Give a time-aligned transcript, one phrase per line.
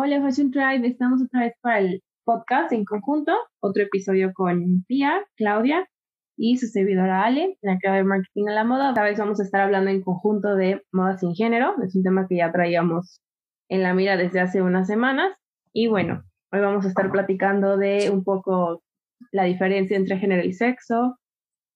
[0.00, 5.26] Hola Fashion Tribe, estamos otra vez para el podcast en conjunto, otro episodio con Pia,
[5.36, 5.88] Claudia
[6.36, 8.90] y su servidora Ale, la va de marketing a la moda.
[8.90, 12.28] Esta vez vamos a estar hablando en conjunto de moda sin género, es un tema
[12.28, 13.20] que ya traíamos
[13.68, 15.32] en la mira desde hace unas semanas.
[15.72, 16.22] Y bueno,
[16.52, 18.84] hoy vamos a estar platicando de un poco
[19.32, 21.16] la diferencia entre género y sexo,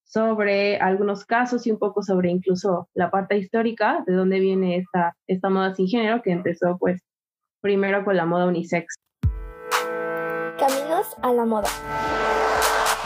[0.05, 5.17] sobre algunos casos y un poco sobre incluso la parte histórica de dónde viene esta,
[5.27, 7.01] esta moda sin género que empezó pues
[7.63, 8.97] primero con la moda unisex.
[10.59, 11.69] Caminos a la moda.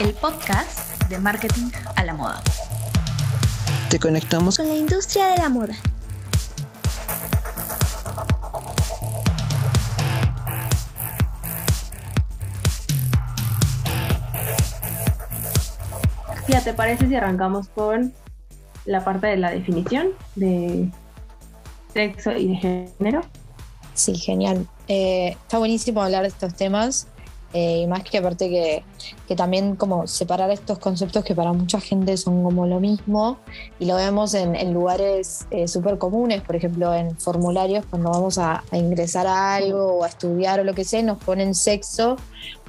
[0.00, 2.40] El podcast de marketing a la moda.
[3.90, 5.74] Te conectamos con la industria de la moda.
[16.48, 18.14] Ya, ¿te parece si arrancamos con
[18.86, 20.90] la parte de la definición de
[21.92, 23.20] sexo y de género?
[23.96, 24.68] Sí, genial.
[24.88, 27.08] Eh, está buenísimo hablar de estos temas.
[27.52, 28.84] Eh, y más que aparte que,
[29.26, 33.38] que, también como separar estos conceptos que para mucha gente son como lo mismo
[33.78, 38.36] y lo vemos en, en lugares eh, súper comunes, por ejemplo en formularios cuando vamos
[38.36, 42.16] a, a, ingresar a algo o a estudiar o lo que sea, nos ponen sexo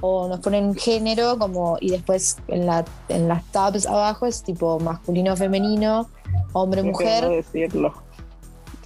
[0.00, 4.78] o nos ponen género como y después en, la, en las tabs abajo es tipo
[4.78, 6.08] masculino, femenino,
[6.52, 7.28] hombre, mujer.
[7.28, 7.92] decirlo.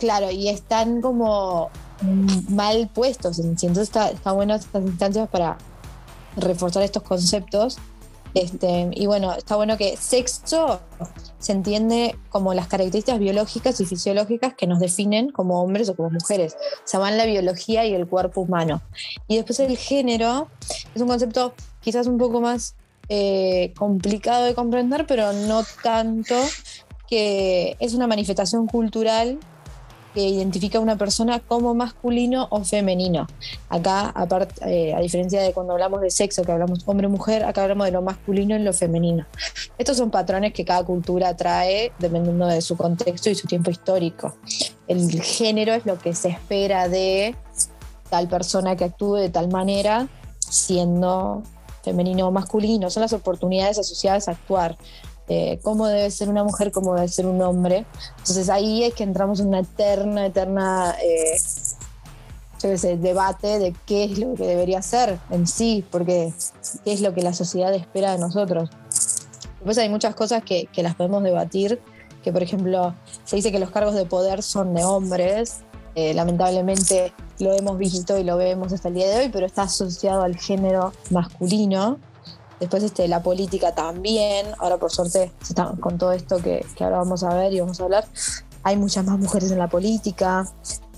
[0.00, 1.70] Claro, y están como
[2.48, 3.38] mal puestos.
[3.38, 5.58] Entonces está, está bueno estas instancias para
[6.36, 7.78] reforzar estos conceptos.
[8.34, 10.80] Este, y bueno, está bueno que sexo
[11.38, 16.10] se entiende como las características biológicas y fisiológicas que nos definen como hombres o como
[16.10, 16.54] mujeres.
[16.54, 18.80] O sea, van la biología y el cuerpo humano.
[19.28, 20.48] Y después el género
[20.94, 22.74] es un concepto quizás un poco más
[23.08, 26.36] eh, complicado de comprender, pero no tanto,
[27.08, 29.38] que es una manifestación cultural
[30.14, 33.26] que identifica a una persona como masculino o femenino.
[33.68, 37.86] Acá, aparte, eh, a diferencia de cuando hablamos de sexo, que hablamos hombre-mujer, acá hablamos
[37.86, 39.26] de lo masculino y lo femenino.
[39.78, 44.36] Estos son patrones que cada cultura trae dependiendo de su contexto y su tiempo histórico.
[44.88, 47.34] El género es lo que se espera de
[48.10, 51.42] tal persona que actúe de tal manera, siendo
[51.82, 52.90] femenino o masculino.
[52.90, 54.76] Son las oportunidades asociadas a actuar
[55.28, 57.86] eh, cómo debe ser una mujer, cómo debe ser un hombre.
[58.18, 61.38] Entonces ahí es que entramos en una eterna, eterna eh,
[62.98, 66.32] debate de qué es lo que debería ser en sí, porque
[66.84, 68.70] qué es lo que la sociedad espera de nosotros.
[69.56, 71.80] Después hay muchas cosas que, que las podemos debatir,
[72.22, 72.94] que por ejemplo
[73.24, 75.62] se dice que los cargos de poder son de hombres,
[75.94, 79.62] eh, lamentablemente lo hemos visto y lo vemos hasta el día de hoy, pero está
[79.62, 81.98] asociado al género masculino.
[82.62, 85.32] Después este, la política también, ahora por suerte
[85.80, 88.06] con todo esto que, que, ahora vamos a ver y vamos a hablar,
[88.62, 90.48] hay muchas más mujeres en la política.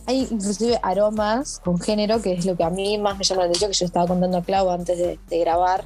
[0.04, 3.46] Hay inclusive aromas con género, que es lo que a mí más me llama la
[3.46, 5.84] atención, que yo estaba contando a Clau antes de, de grabar.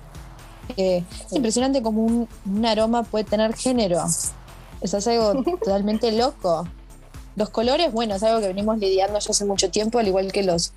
[0.77, 4.05] Eh, es impresionante como un, un, aroma puede tener género.
[4.81, 6.67] Eso es algo totalmente loco.
[7.37, 10.43] Los colores, bueno, es algo que venimos lidiando ya hace mucho tiempo, al igual que
[10.43, 10.73] los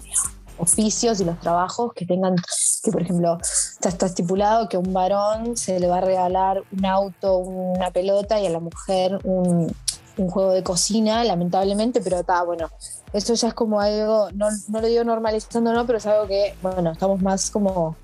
[0.57, 2.35] oficios y los trabajos que tengan,
[2.83, 6.63] que por ejemplo, está, está, estipulado que a un varón se le va a regalar
[6.71, 9.73] un auto, una pelota y a la mujer un,
[10.29, 12.69] juego de cocina, lamentablemente, pero está bueno.
[13.11, 16.53] Eso ya es como algo, no, no lo digo normalizando, no, pero es algo que,
[16.61, 17.95] bueno, estamos más como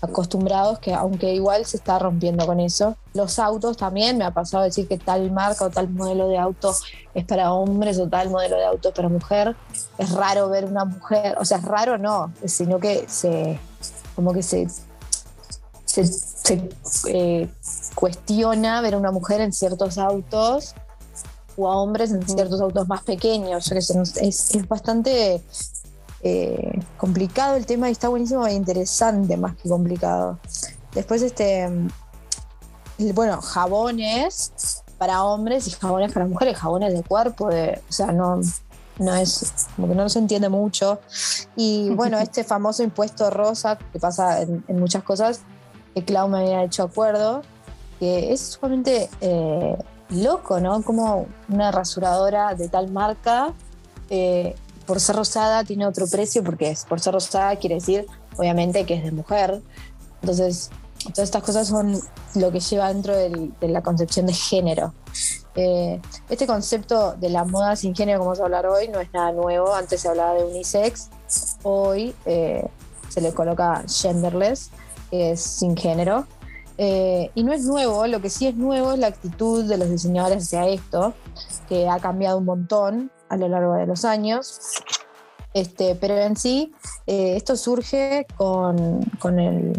[0.00, 2.96] acostumbrados que aunque igual se está rompiendo con eso.
[3.14, 6.74] Los autos también, me ha pasado decir que tal marca o tal modelo de auto
[7.14, 9.56] es para hombres o tal modelo de auto es para mujer.
[9.98, 13.58] Es raro ver una mujer, o sea, es raro no, sino que se,
[14.14, 14.68] como que se,
[15.84, 16.68] se, se
[17.08, 17.48] eh,
[17.94, 20.74] cuestiona ver a una mujer en ciertos autos
[21.56, 23.72] o a hombres en ciertos autos más pequeños.
[23.72, 25.42] Es, es bastante
[26.22, 30.38] eh, complicado el tema y está buenísimo e interesante más que complicado.
[30.94, 31.68] Después, este,
[33.14, 38.40] bueno, jabones para hombres y jabones para mujeres, jabones de cuerpo, de, o sea, no,
[38.98, 41.00] no es, como que no se entiende mucho.
[41.56, 45.42] Y bueno, este famoso impuesto rosa que pasa en, en muchas cosas,
[45.94, 47.42] que Clau me había hecho acuerdo,
[47.98, 49.76] que es sumamente eh,
[50.10, 50.82] loco, ¿no?
[50.82, 53.52] Como una rasuradora de tal marca
[54.10, 54.54] eh,
[54.88, 58.06] por ser rosada tiene otro precio porque es por ser rosada quiere decir
[58.38, 59.60] obviamente que es de mujer.
[60.22, 60.70] Entonces,
[61.12, 62.00] todas estas cosas son
[62.34, 64.94] lo que lleva dentro del, de la concepción de género.
[65.54, 66.00] Eh,
[66.30, 69.32] este concepto de la moda sin género, como vamos a hablar hoy, no es nada
[69.32, 69.74] nuevo.
[69.74, 71.10] Antes se hablaba de unisex,
[71.64, 72.66] hoy eh,
[73.10, 74.70] se le coloca genderless,
[75.10, 76.26] que es sin género.
[76.78, 79.90] Eh, y no es nuevo, lo que sí es nuevo es la actitud de los
[79.90, 81.12] diseñadores hacia esto,
[81.68, 84.60] que ha cambiado un montón a lo largo de los años.
[85.54, 86.72] Este, pero en sí,
[87.06, 89.72] eh, esto surge con, con, el,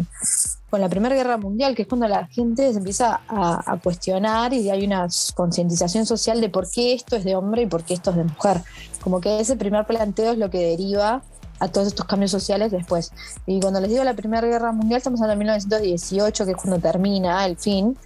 [0.68, 4.52] con la Primera Guerra Mundial, que es cuando la gente se empieza a, a cuestionar
[4.52, 7.94] y hay una concientización social de por qué esto es de hombre y por qué
[7.94, 8.62] esto es de mujer.
[9.00, 11.22] Como que ese primer planteo es lo que deriva
[11.60, 13.12] a todos estos cambios sociales después.
[13.46, 16.80] Y cuando les digo la Primera Guerra Mundial, estamos hablando de 1918, que es cuando
[16.80, 17.96] termina el fin.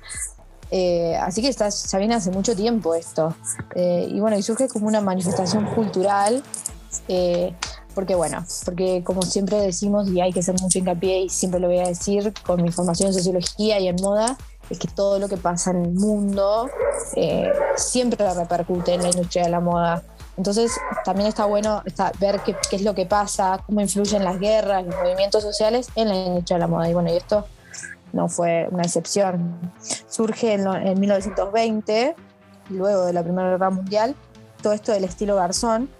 [0.76, 3.32] Eh, así que está, ya hace mucho tiempo esto.
[3.76, 6.43] Eh, y bueno, y surge como una manifestación cultural.
[7.06, 7.55] Eh,
[7.94, 11.69] porque bueno, porque como siempre decimos y hay que hacer mucho hincapié y siempre lo
[11.69, 14.37] voy a decir con mi formación en sociología y en moda,
[14.69, 16.69] es que todo lo que pasa en el mundo
[17.76, 20.03] siempre repercute en la industria de la moda.
[20.37, 20.73] Entonces
[21.05, 21.85] también está bueno
[22.19, 26.17] ver qué, es lo que pasa, cómo influyen las guerras, los movimientos sociales en la
[26.17, 26.91] industria de la moda.
[26.91, 27.47] Y bueno, y esto
[28.14, 29.72] no fue una excepción.
[30.08, 32.14] Surge en, en 1920,
[32.70, 34.14] luego de la Primera Guerra Mundial,
[34.62, 35.90] todo esto del estilo garzón,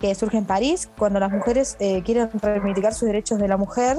[0.00, 3.98] que surge en París, cuando las mujeres eh, quieren reivindicar sus derechos de la mujer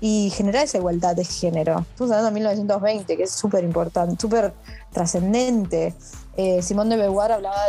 [0.00, 1.80] y generar esa igualdad de género.
[1.80, 4.54] Estamos hablando de 1920, que es súper importante, súper
[4.92, 5.94] trascendente.
[6.36, 7.60] Eh, Simón de Beauvoir hablaba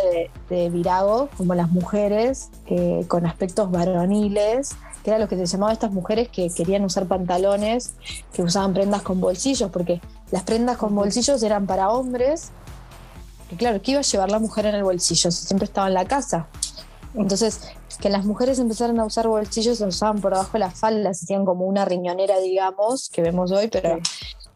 [0.50, 5.74] de, virago como las mujeres eh, con aspectos varoniles, que era lo que se llamaba
[5.74, 7.94] estas mujeres que querían usar pantalones,
[8.34, 10.02] que usaban prendas con bolsillos, porque
[10.32, 12.52] las prendas con bolsillos eran para hombres,
[13.50, 15.32] que claro, ¿qué iba a llevar la mujer en el bolsillo?
[15.32, 16.48] Si siempre estaba en la casa.
[17.14, 17.62] Entonces,
[18.00, 21.46] que las mujeres empezaron a usar bolsillos, los usaban por abajo de las faldas, hacían
[21.46, 24.00] como una riñonera, digamos, que vemos hoy, pero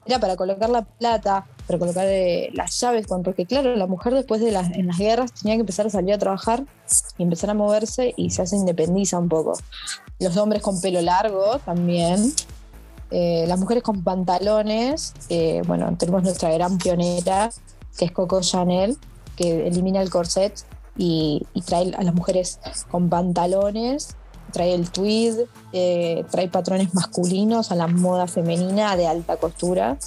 [0.05, 4.39] era para colocar la plata, para colocar eh, las llaves, porque claro, la mujer después
[4.39, 6.63] de las, en las guerras tenía que empezar a salir a trabajar
[7.17, 9.57] y empezar a moverse y se hace independiza un poco.
[10.19, 12.33] Los hombres con pelo largo también.
[13.11, 17.51] Eh, las mujeres con pantalones, eh, bueno, tenemos nuestra gran pionera,
[17.97, 18.97] que es Coco Chanel,
[19.35, 20.65] que elimina el corset
[20.97, 22.59] y, trae a las mujeres
[22.89, 24.15] con pantalones,
[24.51, 25.41] trae el tweed,
[25.71, 29.97] eh, trae patrones masculinos a la moda femenina de alta costura,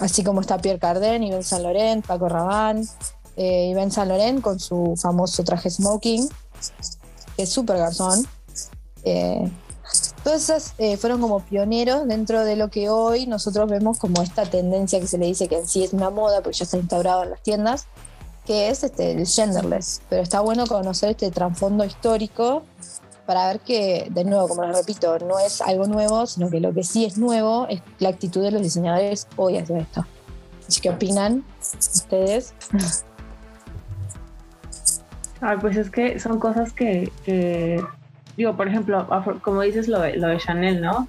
[0.00, 2.84] así como está Pierre Cardin, Yves Saint Laurent, Paco Rabanne,
[3.36, 6.28] Yves Saint Laurent con su famoso traje smoking,
[7.36, 8.26] que es súper garzón.
[9.04, 9.50] Eh,
[10.22, 15.00] todas esas fueron como pioneros dentro de lo que hoy nosotros vemos como esta tendencia
[15.00, 17.30] que se le dice que en sí es una moda, porque ya está instaurado en
[17.30, 17.86] las tiendas,
[18.46, 20.02] que es este, el genderless.
[20.08, 22.62] Pero está bueno conocer este trasfondo histórico
[23.26, 26.74] para ver que, de nuevo, como les repito, no es algo nuevo, sino que lo
[26.74, 30.04] que sí es nuevo es la actitud de los diseñadores hoy hacia esto.
[30.82, 31.44] ¿Qué opinan
[31.78, 32.54] ustedes?
[35.42, 37.82] Ah, pues es que son cosas que,
[38.36, 39.06] digo, por ejemplo,
[39.42, 41.08] como dices lo de, lo de Chanel, ¿no?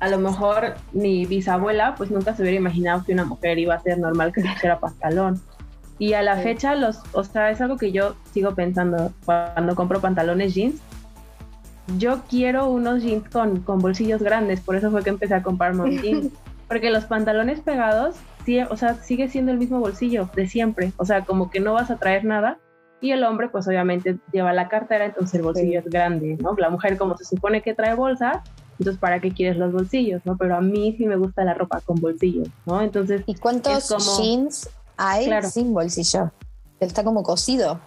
[0.00, 3.80] A lo mejor mi bisabuela pues nunca se hubiera imaginado que una mujer iba a
[3.80, 5.40] ser normal que se hiciera pantalón
[6.02, 10.00] y a la fecha, los, o sea, es algo que yo sigo pensando cuando compro
[10.00, 10.80] pantalones jeans.
[11.96, 15.74] Yo quiero unos jeans con, con bolsillos grandes, por eso fue que empecé a comprar
[15.74, 16.32] más jeans.
[16.68, 20.92] Porque los pantalones pegados, sí, o sea, sigue siendo el mismo bolsillo de siempre.
[20.96, 22.58] O sea, como que no vas a traer nada.
[23.02, 26.54] Y el hombre, pues obviamente lleva la cartera, entonces el bolsillo es grande, ¿no?
[26.56, 28.44] La mujer, como se supone que trae bolsa,
[28.78, 30.36] entonces ¿para qué quieres los bolsillos, no?
[30.36, 32.80] Pero a mí sí me gusta la ropa con bolsillos, ¿no?
[32.80, 33.22] Entonces.
[33.26, 33.88] ¿Y cuántos
[34.18, 36.30] jeans hay sin bolsillo.
[36.80, 37.80] está como cosido.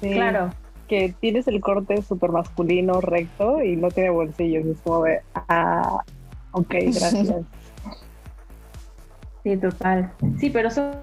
[0.00, 0.52] Claro.
[0.88, 4.66] Que tienes el corte súper masculino, recto y no tiene bolsillos.
[4.66, 5.98] Es como de, ah,
[6.52, 7.34] ok, gracias.
[9.42, 10.12] sí, total.
[10.38, 10.96] Sí, pero eso hemos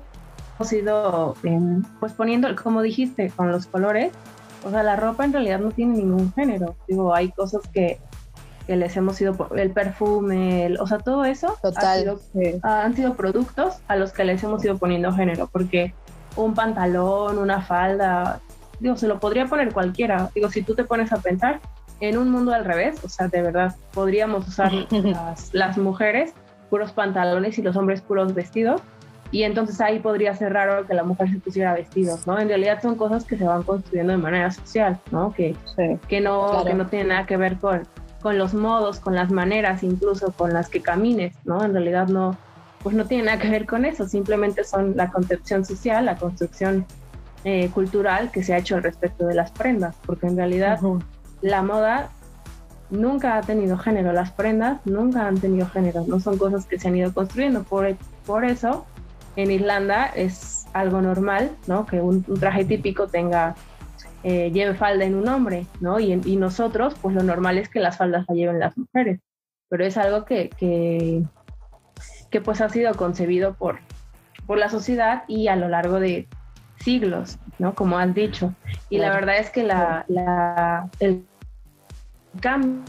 [0.72, 4.12] ido, em, pues poniendo, como dijiste, con los colores.
[4.66, 6.76] O sea, la ropa en realidad no tiene ningún género.
[6.88, 8.00] Digo, hay cosas que
[8.70, 12.20] que les hemos ido, el perfume, o sea, todo eso Total.
[12.62, 15.96] han sido productos a los que les hemos ido poniendo género, porque
[16.36, 18.42] un pantalón, una falda,
[18.80, 20.30] digo, se lo podría poner cualquiera.
[20.36, 21.62] Digo, si tú te pones a pensar
[22.00, 26.36] en un mundo al revés, o sea, de verdad, podríamos usar las, las mujeres
[26.70, 28.82] puros pantalones y los hombres puros vestidos.
[29.32, 32.40] Y entonces ahí podría ser raro que la mujer se pusiera vestidos, ¿no?
[32.40, 35.34] En realidad son cosas que se van construyendo de manera social, ¿no?
[35.34, 35.56] Que,
[36.08, 37.88] que, no, que no tienen nada que ver con,
[38.22, 41.64] con los modos, con las maneras incluso con las que camines, ¿no?
[41.64, 42.38] En realidad no,
[42.82, 46.86] pues no tiene nada que ver con eso, simplemente son la concepción social, la construcción
[47.44, 50.80] eh, cultural que se ha hecho al respecto de las prendas, porque en realidad
[51.42, 52.10] la moda
[52.90, 56.88] nunca ha tenido género, las prendas nunca han tenido género, no son cosas que se
[56.88, 57.96] han ido construyendo, por,
[58.26, 58.86] por eso
[59.40, 61.86] en Irlanda es algo normal, ¿no?
[61.86, 63.56] Que un traje típico tenga
[64.24, 66.00] eh, lleve falda en un hombre, ¿no?
[66.00, 69.20] Y, y, nosotros, pues lo normal es que las faldas la lleven las mujeres,
[69.70, 71.24] pero es algo que, que,
[72.30, 73.80] que pues ha sido concebido por,
[74.46, 76.28] por la sociedad y a lo largo de,
[76.80, 77.76] siglos, ¿no?
[77.76, 78.54] Como has dicho.
[78.90, 81.26] Y la verdad es que la, la, el
[82.42, 82.86] cambio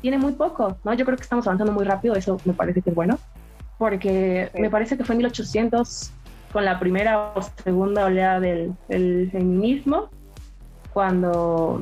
[0.00, 0.94] tiene muy poco, ¿no?
[0.94, 3.18] Yo creo que estamos avanzando muy rápido, eso me parece que es bueno,
[3.80, 6.12] porque me parece que fue en 1800
[6.52, 10.10] con la primera o segunda oleada del, del feminismo,
[10.92, 11.80] cuando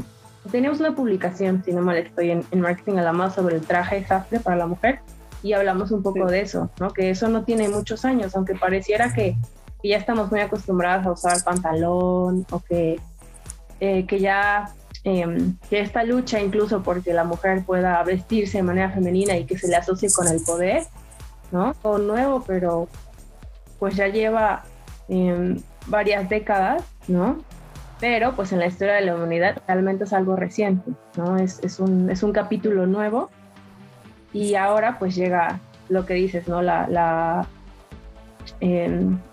[0.49, 4.07] teníamos una publicación, si no mal estoy, en, Marketing a la Moda sobre el traje
[4.07, 5.01] sastre para la mujer
[5.43, 6.93] y hablamos un poco de eso, ¿no?
[6.93, 9.37] Que eso no tiene muchos años, aunque pareciera que,
[9.83, 13.01] ya estamos muy acostumbradas a usar pantalón o que,
[13.81, 18.91] eh, que ya em, que esta lucha incluso porque la mujer pueda vestirse de manera
[18.93, 20.85] femenina y que se le asocie con el poder,
[21.53, 21.75] ¿no?
[21.83, 22.89] O nuevo, pero
[23.79, 24.65] pues ya lleva
[25.09, 27.39] em, varias décadas, ¿no?
[28.01, 31.37] Pero pues en la historia de la humanidad realmente es algo reciente, ¿no?
[31.37, 33.31] Es, es, un, es un capítulo nuevo
[34.33, 36.63] y ahora pues llega lo que dices, ¿no?
[36.63, 37.47] La, la,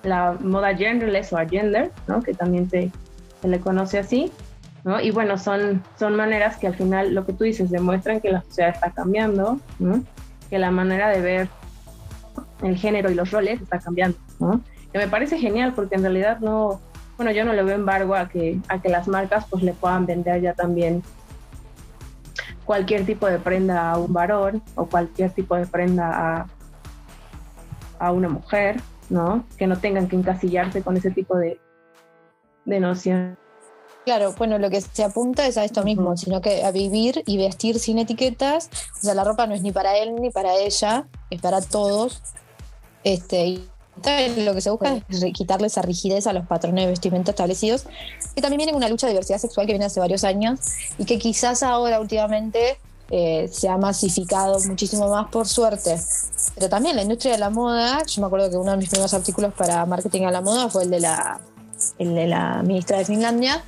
[0.03, 2.21] la moda genderless o gender, ¿no?
[2.21, 2.91] Que también se,
[3.41, 4.31] se le conoce así,
[4.83, 4.99] ¿no?
[4.99, 8.41] Y bueno, son, son maneras que al final, lo que tú dices, demuestran que la
[8.41, 10.03] sociedad está cambiando, ¿no?
[10.49, 11.49] Que la manera de ver
[12.61, 14.61] el género y los roles está cambiando, ¿no?
[14.91, 16.79] Que me parece genial porque en realidad no,
[17.17, 20.05] bueno, yo no le veo embargo a que, a que las marcas pues le puedan
[20.05, 21.03] vender ya también
[22.65, 26.47] cualquier tipo de prenda a un varón o cualquier tipo de prenda a,
[27.99, 29.45] a una mujer, ¿no?
[29.57, 31.59] Que no tengan que encasillarse con ese tipo de,
[32.65, 33.37] de noción.
[34.05, 37.37] Claro, bueno, lo que se apunta es a esto mismo, sino que a vivir y
[37.37, 38.69] vestir sin etiquetas.
[38.97, 42.21] O sea, la ropa no es ni para él ni para ella, es para todos.
[43.05, 43.69] Este, y
[44.43, 47.85] lo que se busca es quitarle esa rigidez a los patrones de vestimenta establecidos,
[48.35, 50.59] que también viene una lucha de diversidad sexual que viene hace varios años
[50.97, 52.77] y que quizás ahora últimamente
[53.09, 55.97] eh, se ha masificado muchísimo más por suerte.
[56.55, 59.13] Pero también la industria de la moda, yo me acuerdo que uno de mis primeros
[59.13, 61.39] artículos para marketing a la moda fue el de la,
[61.99, 63.63] el de la ministra de Finlandia,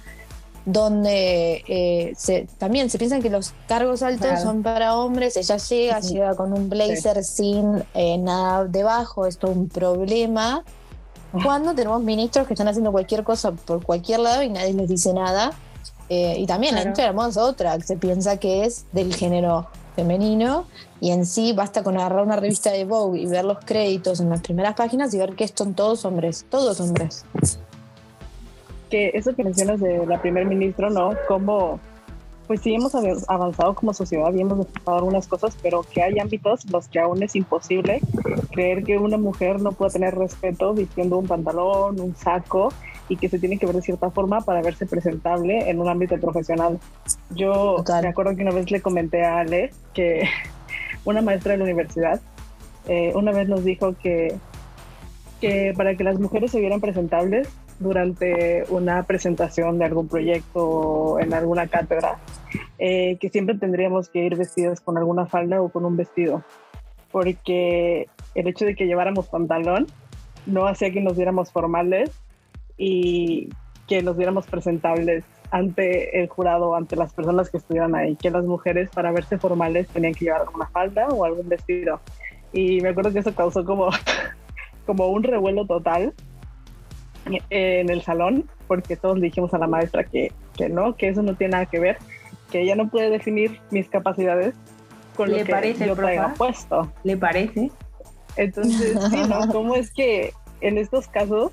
[0.68, 6.00] donde eh, se, también se piensan que los cargos altos son para hombres, ella llega,
[6.02, 10.66] llega con un blazer sin eh, nada debajo, esto es un problema.
[11.44, 15.14] Cuando tenemos ministros que están haciendo cualquier cosa por cualquier lado y nadie les dice
[15.14, 15.52] nada.
[16.10, 20.66] Eh, y también la industria es otra, que se piensa que es del género femenino
[21.00, 24.30] y en sí basta con agarrar una revista de Vogue y ver los créditos en
[24.30, 27.26] las primeras páginas y ver que son todos hombres, todos hombres
[28.90, 31.12] que eso que mencionas de la primer ministro, ¿no?
[31.28, 31.80] Como,
[32.48, 32.94] pues sí hemos
[33.28, 37.00] avanzado como sociedad y hemos destapado algunas cosas, pero que hay ámbitos en los que
[37.00, 38.02] aún es imposible
[38.52, 42.74] creer que una mujer no pueda tener respeto vistiendo un pantalón, un saco
[43.10, 46.18] y que se tiene que ver de cierta forma para verse presentable en un ámbito
[46.20, 46.80] profesional.
[47.32, 50.28] Yo me acuerdo que una vez le comenté a Ale que
[51.06, 52.20] una maestra de la universidad
[52.88, 54.36] eh, una vez nos dijo que,
[55.42, 61.34] que para que las mujeres se vieran presentables durante una presentación de algún proyecto en
[61.34, 62.18] alguna cátedra,
[62.80, 66.44] eh, que siempre tendríamos que ir vestidas con alguna falda o con un vestido,
[67.12, 69.88] porque el hecho de que lleváramos pantalón
[70.46, 72.12] no hacía que nos viéramos formales
[72.78, 73.50] y
[73.88, 78.44] que nos viéramos presentables ante el jurado, ante las personas que estuvieran ahí, que las
[78.44, 82.02] mujeres para verse formales tenían que llevar alguna falda o algún vestido.
[82.52, 83.90] Y me acuerdo que eso causó como,
[84.86, 86.14] como un revuelo total
[87.50, 91.22] en el salón, porque todos le dijimos a la maestra que, que no, que eso
[91.22, 91.98] no tiene nada que ver,
[92.52, 94.56] que ella no puede definir mis capacidades
[95.16, 96.92] con lo que parece, yo traiga puesto.
[97.04, 97.72] ¿Le parece?
[98.36, 99.52] Entonces, sí, ¿no?
[99.52, 101.52] ¿Cómo es que en estos casos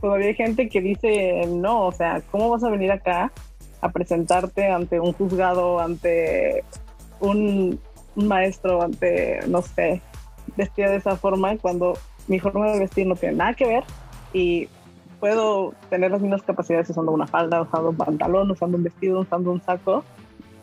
[0.00, 3.32] todavía hay gente que dice, no, o sea, ¿cómo vas a venir acá
[3.80, 6.64] a presentarte ante un juzgado, ante
[7.20, 7.80] un,
[8.14, 10.00] un maestro, ante, no sé,
[10.56, 13.84] vestida de esa forma cuando mi forma de vestir no tiene nada que ver
[14.32, 14.68] y
[15.22, 19.52] puedo tener las mismas capacidades usando una falda, usando un pantalón, usando un vestido, usando
[19.52, 20.02] un saco.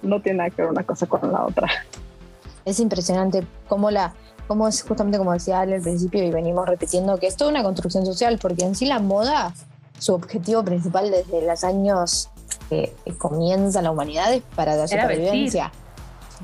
[0.02, 1.70] No tiene nada que ver una cosa con la otra.
[2.66, 4.14] Es impresionante cómo la,
[4.50, 7.64] cómo es justamente como decía Ale al principio y venimos repitiendo que es toda una
[7.64, 9.54] construcción social, porque en sí la moda,
[9.98, 12.30] su objetivo principal desde los años
[12.70, 15.72] que comienza la humanidad es para la supervivencia.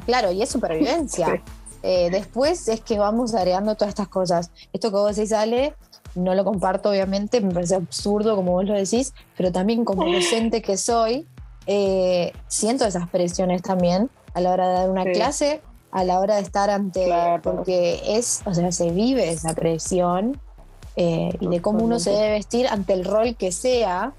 [0.06, 1.44] Claro, y es supervivencia.
[1.88, 4.50] Eh, después es que vamos agregando todas estas cosas.
[4.74, 5.76] Esto que vos decís, Ale,
[6.16, 10.62] no lo comparto obviamente, me parece absurdo como vos lo decís, pero también como docente
[10.62, 11.28] que soy,
[11.68, 16.36] eh, siento esas presiones también a la hora de dar una clase, a la hora
[16.36, 17.10] de estar ante,
[17.44, 20.40] porque es, o sea, se vive esa presión
[20.96, 24.14] eh, y de cómo uno se debe vestir ante el rol que sea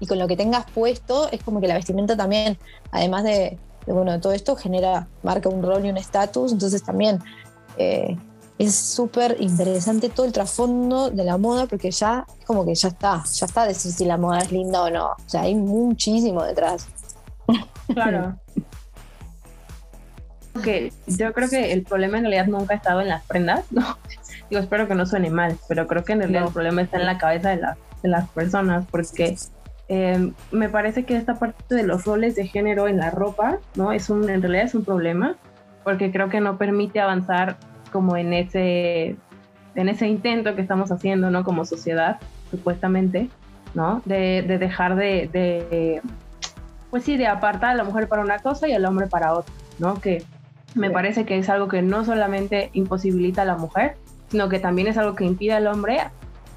[0.00, 2.58] y con lo que tengas puesto, es como que la vestimenta también,
[2.90, 7.18] además de, bueno, todo esto genera, marca un rol y un estatus, entonces también...
[7.78, 8.16] Eh,
[8.64, 12.88] es súper interesante todo el trasfondo de la moda porque ya es como que ya
[12.88, 15.06] está, ya está decir si la moda es linda o no.
[15.06, 16.86] O sea, hay muchísimo detrás.
[17.92, 18.36] Claro.
[20.62, 23.96] que yo creo que el problema en realidad nunca ha estado en las prendas, ¿no?
[24.50, 26.46] Digo, espero que no suene mal, pero creo que en realidad No.
[26.48, 29.36] el problema está en la cabeza de, la- de las personas, porque
[29.88, 33.92] eh, me parece que esta parte de los roles de género en la ropa, ¿no?
[33.92, 35.36] Es un, en realidad es un problema,
[35.84, 37.56] porque creo que no permite avanzar
[37.92, 39.16] como en ese,
[39.74, 41.44] en ese intento que estamos haciendo, ¿no?
[41.44, 42.18] Como sociedad,
[42.50, 43.28] supuestamente,
[43.74, 44.02] ¿no?
[44.04, 46.02] De, de dejar de, de,
[46.90, 49.52] pues sí, de apartar a la mujer para una cosa y al hombre para otra,
[49.78, 50.00] ¿no?
[50.00, 50.24] Que
[50.74, 50.92] me Sí.
[50.94, 53.96] parece que es algo que no solamente imposibilita a la mujer,
[54.30, 56.00] sino que también es algo que impide al hombre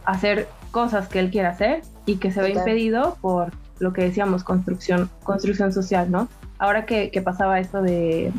[0.06, 2.62] hacer cosas que él quiere hacer y que se ve Total.
[2.68, 6.30] impedido por lo que decíamos, construcción, construcción social, ¿no?
[6.60, 8.32] Ahora que, que pasaba esto de,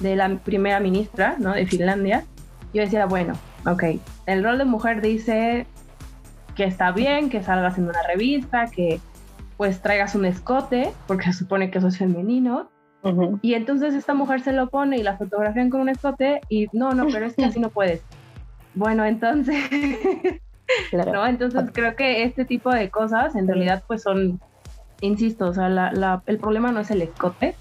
[0.00, 1.52] de la primera ministra, ¿no?
[1.52, 2.24] De Finlandia,
[2.72, 3.34] yo decía, bueno,
[3.66, 3.84] ok,
[4.26, 5.66] el rol de mujer dice
[6.54, 9.00] que está bien, que salgas en una revista, que
[9.56, 12.70] pues traigas un escote, porque se supone que eso es femenino,
[13.42, 16.92] y entonces esta mujer se lo pone y la fotografían con un escote y no,
[16.94, 18.02] no, pero es que así no puedes.
[18.74, 19.56] Bueno, entonces,
[20.90, 21.12] Claro.
[21.12, 21.26] ¿no?
[21.26, 24.38] Entonces creo que este tipo de cosas en realidad pues son,
[25.00, 27.54] insisto, o sea, la, la- el problema no es el escote,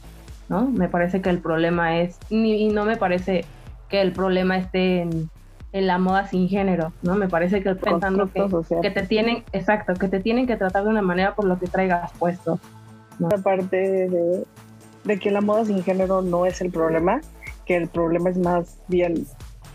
[0.49, 0.67] ¿no?
[0.69, 3.45] Me parece que el problema es, ni- y no me parece
[3.89, 5.29] que el problema esté en,
[5.73, 7.15] en la moda sin género, ¿no?
[7.15, 8.81] Me parece que pensando que, social.
[8.81, 11.67] que te tienen, exacto, que te tienen que tratar de una manera por lo que
[11.67, 12.59] traigas puesto.
[13.19, 14.43] Esta parte de,
[15.03, 17.21] de que la moda sin género no es el problema,
[17.65, 19.25] que el problema es más bien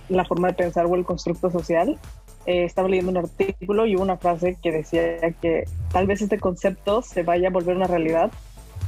[0.09, 1.99] la forma de pensar o el constructo social.
[2.47, 6.39] Eh, estaba leyendo un artículo y hubo una frase que decía que tal vez este
[6.39, 8.33] concepto se vaya a volver una realidad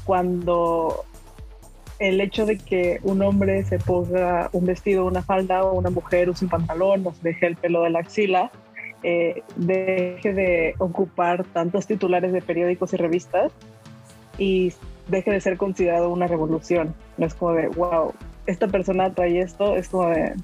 [0.04, 1.04] cuando
[1.98, 6.28] el hecho de que un hombre se ponga un vestido, una falda o una mujer
[6.28, 8.50] use un pantalón se deje el pelo de la axila,
[9.02, 13.52] eh, deje de ocupar tantos titulares de periódicos y revistas
[14.38, 14.72] y
[15.08, 16.94] deje de ser considerado una revolución.
[17.18, 18.12] No es como de, wow,
[18.46, 20.34] esta persona trae esto, es como de,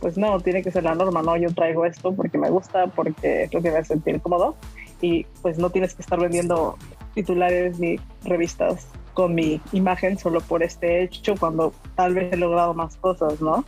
[0.00, 3.44] pues no, tiene que ser la norma, no, yo traigo esto porque me gusta, porque
[3.44, 4.54] es lo que me hace sentir cómodo
[5.00, 6.76] y pues no tienes que estar vendiendo
[7.14, 12.74] titulares ni revistas con mi imagen solo por este hecho cuando tal vez he logrado
[12.74, 13.64] más cosas, ¿no?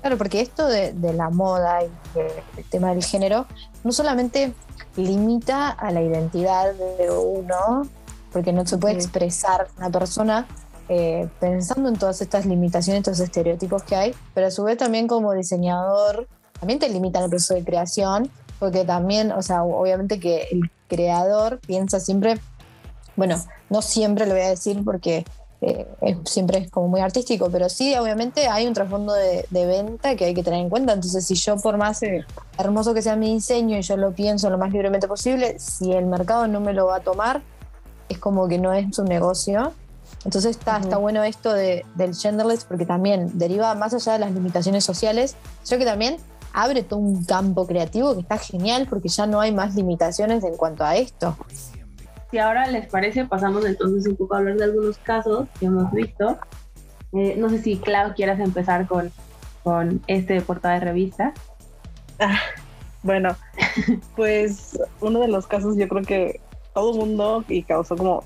[0.00, 3.46] Claro, porque esto de, de la moda y del tema del género
[3.82, 4.52] no solamente
[4.96, 7.88] limita a la identidad de uno,
[8.32, 10.46] porque no se puede expresar una persona
[10.88, 15.06] eh, pensando en todas estas limitaciones, estos estereotipos que hay, pero a su vez también
[15.06, 16.26] como diseñador
[16.58, 20.70] también te limita en el proceso de creación, porque también, o sea, obviamente que el
[20.88, 22.40] creador piensa siempre,
[23.16, 25.24] bueno, no siempre lo voy a decir porque
[25.60, 29.66] eh, es- siempre es como muy artístico, pero sí, obviamente hay un trasfondo de, de
[29.66, 30.92] venta que hay que tener en cuenta.
[30.92, 32.00] Entonces, si yo, por más
[32.58, 36.06] hermoso que sea mi diseño y yo lo pienso lo más libremente posible, si el
[36.06, 37.42] mercado no me lo va a tomar,
[38.08, 39.72] es como que no es un negocio.
[40.24, 40.84] Entonces está, Ujú.
[40.84, 45.34] está bueno esto de, del genderless porque también deriva más allá de las limitaciones sociales,
[45.66, 46.18] creo que también
[46.52, 50.56] abre todo un campo creativo que está genial porque ya no hay más limitaciones en
[50.56, 51.36] cuanto a esto.
[52.30, 55.90] Si ahora les parece, pasamos entonces un poco a hablar de algunos casos que hemos
[55.92, 56.38] visto.
[57.12, 59.10] Eh, no sé si Clau quieras empezar con,
[59.64, 61.32] con este de portada de revista.
[63.02, 63.36] Bueno,
[64.16, 66.40] pues uno de los casos yo creo que
[66.74, 68.24] todo el mundo y causó como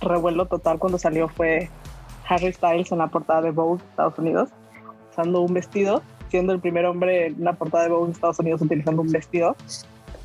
[0.00, 1.68] revuelo total cuando salió fue
[2.28, 4.50] Harry Styles en la portada de Vogue Estados Unidos
[5.10, 9.02] usando un vestido, siendo el primer hombre en una portada de Vogue Estados Unidos utilizando
[9.02, 9.56] un vestido.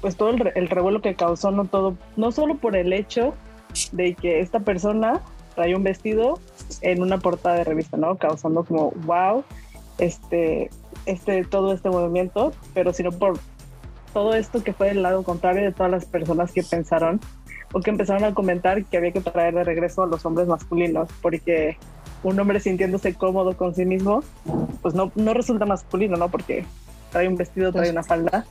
[0.01, 3.33] Pues todo el, re- el revuelo que causó no todo, no solo por el hecho
[3.91, 5.21] de que esta persona
[5.55, 6.39] trae un vestido
[6.81, 8.17] en una portada de revista, ¿no?
[8.17, 9.43] Causando como wow,
[9.97, 10.69] este,
[11.05, 13.39] este, todo este movimiento, pero sino por
[14.13, 17.19] todo esto que fue del lado contrario de todas las personas que pensaron
[17.71, 21.09] o que empezaron a comentar que había que traer de regreso a los hombres masculinos,
[21.21, 21.77] porque
[22.23, 24.23] un hombre sintiéndose cómodo con sí mismo,
[24.81, 26.29] pues no, no resulta masculino, ¿no?
[26.29, 26.65] Porque
[27.11, 28.45] trae un vestido, trae una falda.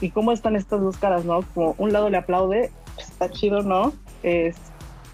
[0.00, 1.42] ¿Y cómo están estas dos caras, no?
[1.54, 3.92] Como un lado le aplaude, pues, está chido, ¿no?
[4.22, 4.56] Es,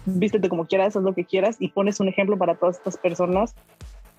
[0.05, 3.55] vístete como quieras, haz lo que quieras y pones un ejemplo para todas estas personas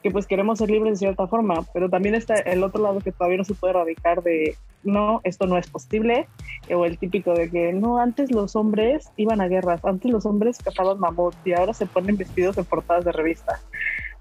[0.03, 3.13] que pues queremos ser libres de cierta forma, pero también está el otro lado que
[3.13, 6.27] todavía no se puede erradicar de no, esto no es posible,
[6.75, 10.59] o el típico de que no, antes los hombres iban a guerras, antes los hombres
[10.59, 13.61] cazaban mamut y ahora se ponen vestidos en portadas de revista.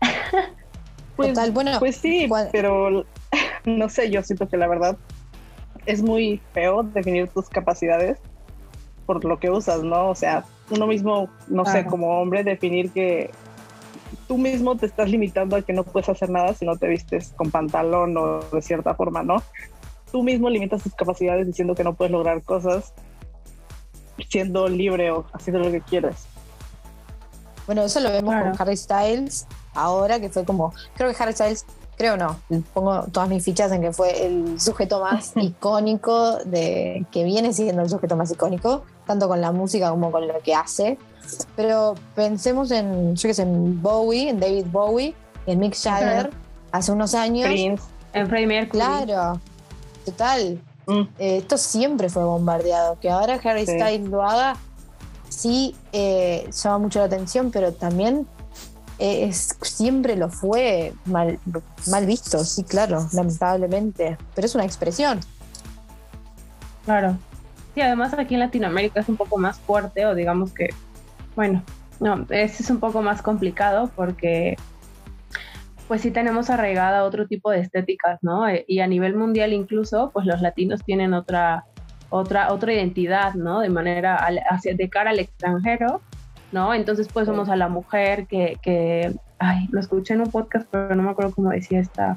[1.15, 3.05] pues, Total, bueno, pues sí, pero
[3.65, 4.97] no sé, yo siento que la verdad
[5.87, 8.19] es muy feo definir tus capacidades
[9.07, 10.09] por lo que usas, ¿no?
[10.09, 13.31] O sea, uno mismo, no sé, como hombre, definir que
[14.27, 17.33] tú mismo te estás limitando a que no puedes hacer nada si no te vistes
[17.35, 19.41] con pantalón o de cierta forma, ¿no?
[20.11, 22.93] Tú mismo limitas tus capacidades diciendo que no puedes lograr cosas
[24.29, 26.27] siendo libre o haciendo lo que quieras.
[27.65, 31.65] Bueno, eso lo vemos con Harry Styles ahora, que fue como, creo que Harry Styles,
[31.97, 32.39] creo no,
[32.73, 37.81] pongo todas mis fichas en que fue el sujeto más icónico de, que viene siendo
[37.81, 40.97] el sujeto más icónico, tanto con la música como con lo que hace.
[41.55, 45.13] Pero pensemos en, yo qué sé, en Bowie, en David Bowie,
[45.45, 46.31] en Mick Jagger,
[46.71, 47.49] hace unos años.
[48.13, 48.79] En Freddie Mercury.
[48.79, 49.39] Claro,
[50.05, 50.61] total.
[50.87, 51.01] Mm.
[51.19, 52.97] Eh, esto siempre fue bombardeado.
[52.99, 54.55] Que ahora Harry Styles lo haga,
[55.29, 58.25] sí eh, llama mucho la atención, pero también
[58.97, 61.37] eh, es, siempre lo fue mal,
[61.87, 64.17] mal visto, sí, claro, lamentablemente.
[64.35, 65.19] Pero es una expresión.
[66.85, 67.17] Claro.
[67.73, 70.69] Sí, además aquí en Latinoamérica es un poco más fuerte, o digamos que,
[71.35, 71.63] bueno,
[71.99, 74.57] no, es, es un poco más complicado porque
[75.87, 78.47] pues sí tenemos arraigada otro tipo de estéticas, ¿no?
[78.47, 81.65] Eh, y a nivel mundial incluso, pues los latinos tienen otra,
[82.09, 83.59] otra, otra identidad, ¿no?
[83.59, 84.15] De manera,
[84.49, 86.01] hacia, de cara al extranjero,
[86.51, 86.73] ¿no?
[86.73, 90.95] Entonces pues somos a la mujer que, que, ay, lo escuché en un podcast, pero
[90.95, 92.15] no me acuerdo cómo decía esta,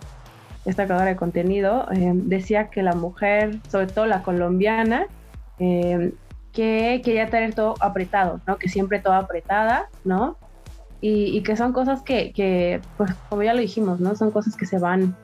[0.64, 5.06] esta creadora de contenido, eh, decía que la mujer, sobre todo la colombiana,
[5.58, 6.12] eh,
[6.52, 8.58] que quería tener todo apretado, ¿no?
[8.58, 10.36] Que siempre todo apretada, ¿no?
[11.06, 14.16] y, que son cosas que, pues como ya lo dijimos, ¿no?
[14.16, 15.14] Son cosas que se van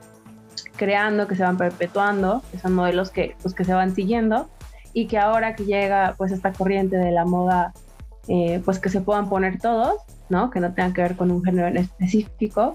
[0.77, 4.51] creando, que se van perpetuando, que son modelos que, pues, que se van siguiendo
[4.93, 7.73] y que ahora que llega pues esta corriente de la moda,
[8.29, 10.51] eh, pues que se puedan poner todos, ¿no?
[10.51, 12.75] Que no tengan que ver con un género en específico.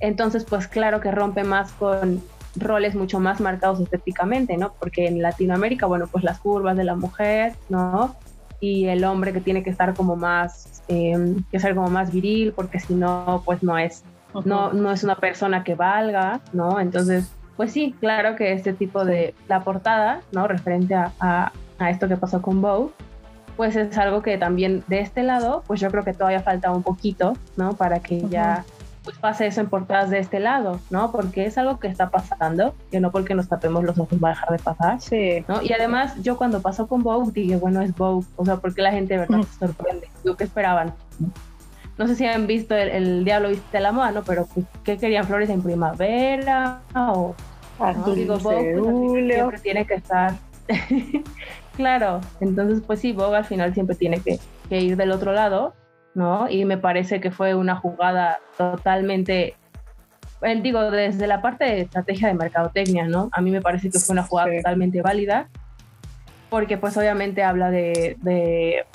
[0.00, 2.22] Entonces, pues claro que rompe más con
[2.56, 4.74] roles mucho más marcados estéticamente, ¿no?
[4.78, 8.16] Porque en Latinoamérica, bueno, pues las curvas de la mujer, ¿no?
[8.60, 12.52] y el hombre que tiene que estar como más, em, que ser como más viril,
[12.54, 14.04] porque si no, pues no es,
[14.44, 16.80] no, no es una persona que valga, ¿no?
[16.80, 20.46] Entonces, pues sí, claro que este tipo de, la portada, ¿no?
[20.46, 22.92] Referente a, a, esto que pasó con Bow,
[23.56, 26.82] pues es algo que también de este lado, pues yo creo que todavía falta un
[26.82, 27.72] poquito, ¿no?
[27.72, 28.64] Para que ya
[29.06, 31.12] pues pase eso en portadas de este lado, ¿no?
[31.12, 34.32] Porque es algo que está pasando, que no porque nos tapemos los ojos va a
[34.32, 35.44] dejar de pasar, sí.
[35.46, 35.62] ¿no?
[35.62, 38.90] Y además yo cuando pasó con Vogue dije, bueno, es Vogue, o sea, porque la
[38.90, 40.92] gente de verdad se sorprende, lo que esperaban.
[41.96, 44.24] No sé si han visto el, Diablo Viste la Moda, ¿no?
[44.24, 46.80] Pero pues, ¿qué querían flores en primavera?
[46.96, 47.34] O,
[47.78, 48.12] ¿no?
[48.12, 50.34] Digo, Vogue pues, siempre tiene que estar...
[51.76, 55.74] claro, entonces pues sí, Vogue al final siempre tiene que, que ir del otro lado
[56.16, 56.48] ¿no?
[56.48, 59.54] Y me parece que fue una jugada totalmente,
[60.62, 63.28] digo, desde la parte de estrategia de mercadotecnia, ¿no?
[63.32, 65.48] A mí me parece que fue una jugada totalmente válida,
[66.48, 68.86] porque pues obviamente habla de, de,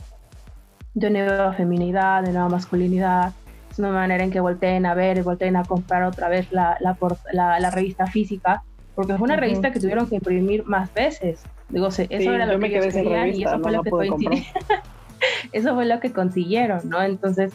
[0.96, 3.34] de nueva feminidad, de nueva masculinidad,
[3.70, 6.76] es una manera en que volteen a ver y volteen a comprar otra vez la,
[6.80, 8.64] la, la, revista física,
[8.96, 11.44] porque fue una revista que tuvieron que imprimir más veces.
[11.70, 13.92] Digo, eso era lo que ellos querían y eso fue lo que
[15.52, 17.02] eso fue lo que consiguieron, ¿no?
[17.02, 17.52] Entonces,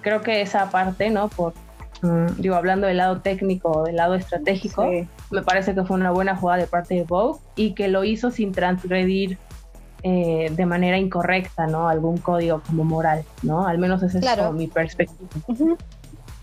[0.00, 1.28] creo que esa parte, ¿no?
[1.28, 1.54] Por,
[2.02, 4.88] mm, digo, hablando del lado técnico, del lado estratégico,
[5.30, 8.30] me parece que fue una buena jugada de parte de Vogue y que lo hizo
[8.30, 9.38] sin transgredir
[10.02, 11.88] eh, de manera incorrecta, ¿no?
[11.88, 13.66] Algún código como moral, ¿no?
[13.66, 15.28] Al menos esa es mi perspectiva.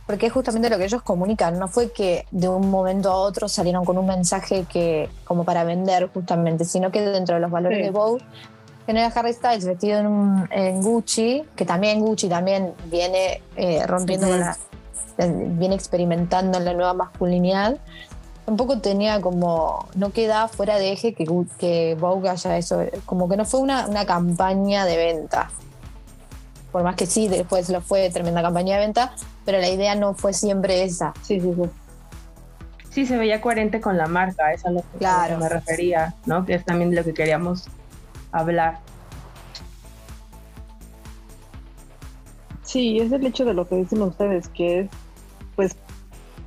[0.06, 3.48] Porque es justamente lo que ellos comunican, no fue que de un momento a otro
[3.48, 7.84] salieron con un mensaje que como para vender justamente, sino que dentro de los valores
[7.84, 8.24] de Vogue
[8.86, 14.58] genera Harry Styles vestido en, en, Gucci, que también Gucci también viene eh, rompiendo la,
[15.18, 17.78] viene experimentando en la nueva masculinidad.
[18.46, 21.26] Tampoco tenía como, no queda fuera de eje que,
[21.58, 25.50] que Vogue haya eso, como que no fue una, una campaña de venta.
[26.72, 29.14] Por más que sí, después lo fue tremenda campaña de venta,
[29.46, 31.14] pero la idea no fue siempre esa.
[31.24, 31.70] Sí, sí, sí.
[32.92, 35.38] Sí, se veía coherente con la marca, eso es a lo que claro.
[35.38, 36.46] me refería, ¿no?
[36.46, 37.68] Que es también lo que queríamos
[38.32, 38.80] hablar.
[42.64, 44.90] Sí, es el hecho de lo que dicen ustedes, que es,
[45.56, 45.78] pues,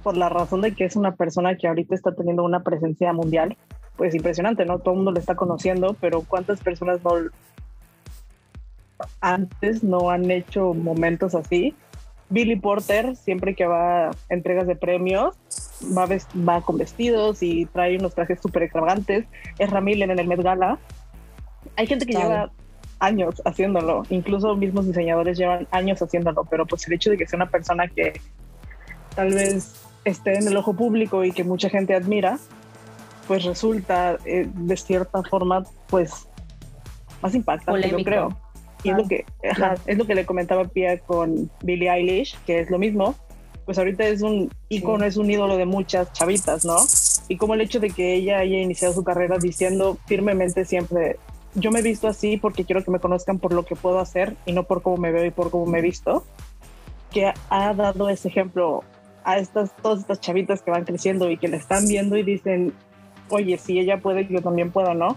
[0.03, 3.57] por la razón de que es una persona que ahorita está teniendo una presencia mundial,
[3.97, 4.79] pues impresionante, ¿no?
[4.79, 7.13] Todo el mundo le está conociendo, pero ¿cuántas personas no
[9.21, 11.75] antes no han hecho momentos así?
[12.31, 15.35] Billy Porter, siempre que va a entregas de premios,
[15.97, 16.07] va,
[16.47, 19.25] va con vestidos y trae unos trajes súper extravagantes.
[19.59, 20.79] Es Ramírez en el Met Gala
[21.79, 22.51] hay gente que lleva
[22.99, 27.37] años haciéndolo, incluso mismos diseñadores llevan años haciéndolo, pero pues el hecho de que sea
[27.37, 28.21] una persona que
[29.15, 32.41] tal vez esté en el ojo público y que mucha gente admira,
[33.29, 36.27] pues resulta eh, de cierta forma pues
[37.23, 38.37] más impactante, yo creo.
[38.83, 39.25] Y es lo que
[39.87, 43.15] es lo que le comentaba Pia con Billie Eilish, que es lo mismo.
[43.69, 46.79] pues ahorita es un ícono, es un ídolo de muchas chavitas, ¿no?
[47.29, 51.19] Y como el hecho de que ella haya iniciado su carrera diciendo firmemente siempre,
[51.59, 54.37] yo me he visto así porque quiero que me conozcan por lo que puedo hacer
[54.47, 56.25] y no por cómo me veo y por cómo me he visto,
[57.11, 58.85] que ha dado ese ejemplo
[59.25, 62.73] a estas, todas estas chavitas que van creciendo y que la están viendo y dicen,
[63.31, 65.17] oye, si ella puede, yo también puedo, ¿no?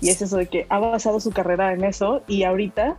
[0.00, 2.96] Y es eso de que ha basado su carrera en eso y ahorita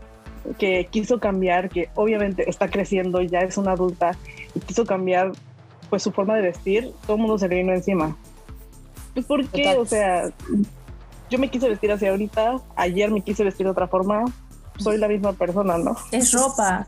[0.58, 4.18] que quiso cambiar, que obviamente está creciendo, ya es una adulta
[4.56, 5.32] y quiso cambiar
[5.90, 8.18] pues su forma de vestir, todo el mundo se le vino encima.
[9.28, 9.76] ¿Por qué?
[9.78, 10.32] O sea,
[11.30, 14.26] yo me quise vestir así ahorita, ayer me quise vestir de otra forma,
[14.80, 15.96] soy la misma persona, ¿no?
[16.12, 16.88] Es ropa.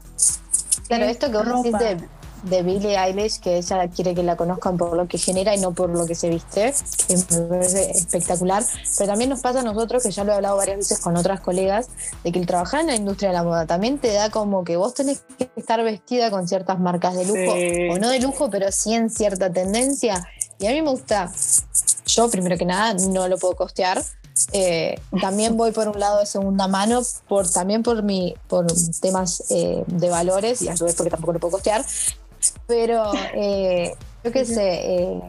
[0.87, 1.97] Claro, esto que vos decís de,
[2.43, 5.73] de Billie Eilish, que ella quiere que la conozcan por lo que genera y no
[5.73, 6.73] por lo que se viste,
[7.07, 8.63] que me parece espectacular.
[8.97, 11.41] Pero también nos pasa a nosotros, que ya lo he hablado varias veces con otras
[11.41, 11.89] colegas,
[12.23, 14.77] de que el trabajar en la industria de la moda también te da como que
[14.77, 17.89] vos tenés que estar vestida con ciertas marcas de lujo, Sí.
[17.91, 20.27] o no de lujo, pero sí en cierta tendencia.
[20.59, 21.31] Y a mí me gusta,
[22.05, 24.01] yo primero que nada no lo puedo costear.
[24.53, 28.67] Eh, también voy por un lado de segunda mano, por, también por, mi, por
[29.01, 31.85] temas eh, de valores y a su vez porque tampoco lo puedo costear.
[32.67, 35.21] Pero eh, yo qué sé, eh,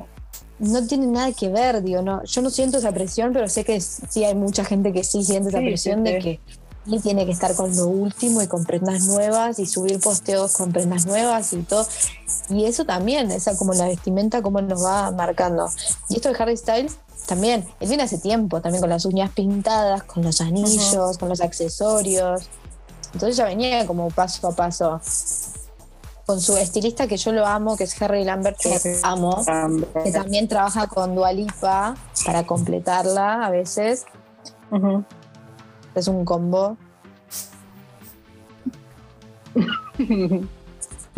[0.59, 3.81] no tiene nada que ver, digo, no, yo no siento esa presión, pero sé que
[3.81, 6.23] sí hay mucha gente que sí siente esa Sí, presión sí, de sí.
[6.23, 6.40] que
[6.94, 10.73] él tiene que estar con lo último y con prendas nuevas y subir posteos con
[10.73, 11.87] prendas nuevas y todo.
[12.49, 15.68] Y eso también, esa como la vestimenta, cómo nos va marcando.
[16.09, 16.96] Y esto de Harry Styles
[17.31, 21.40] también, él viene hace tiempo, también con las uñas pintadas, con los anillos, con los
[21.40, 22.49] accesorios.
[23.14, 25.01] Entonces ya venía como paso a paso.
[26.27, 28.88] Con su estilista que yo lo amo, que es Harry Lambert, que Sí.
[29.05, 29.45] amo,
[30.03, 31.95] que también trabaja con Dualipa
[32.27, 34.07] para completarla a veces.
[35.95, 36.77] Es un combo.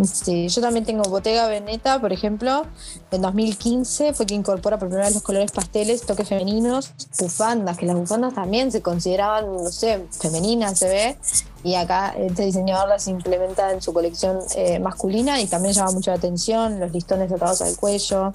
[0.04, 2.64] Sí, yo también tengo Bottega Veneta, por ejemplo,
[3.10, 7.86] en 2015 fue que incorpora por primera vez los colores pasteles, toques femeninos, bufandas, que
[7.86, 11.16] las bufandas también se consideraban, no sé, femeninas, se ve,
[11.62, 16.10] y acá este diseñador las implementa en su colección eh, masculina y también llama mucho
[16.10, 18.32] la atención, los listones atados al cuello.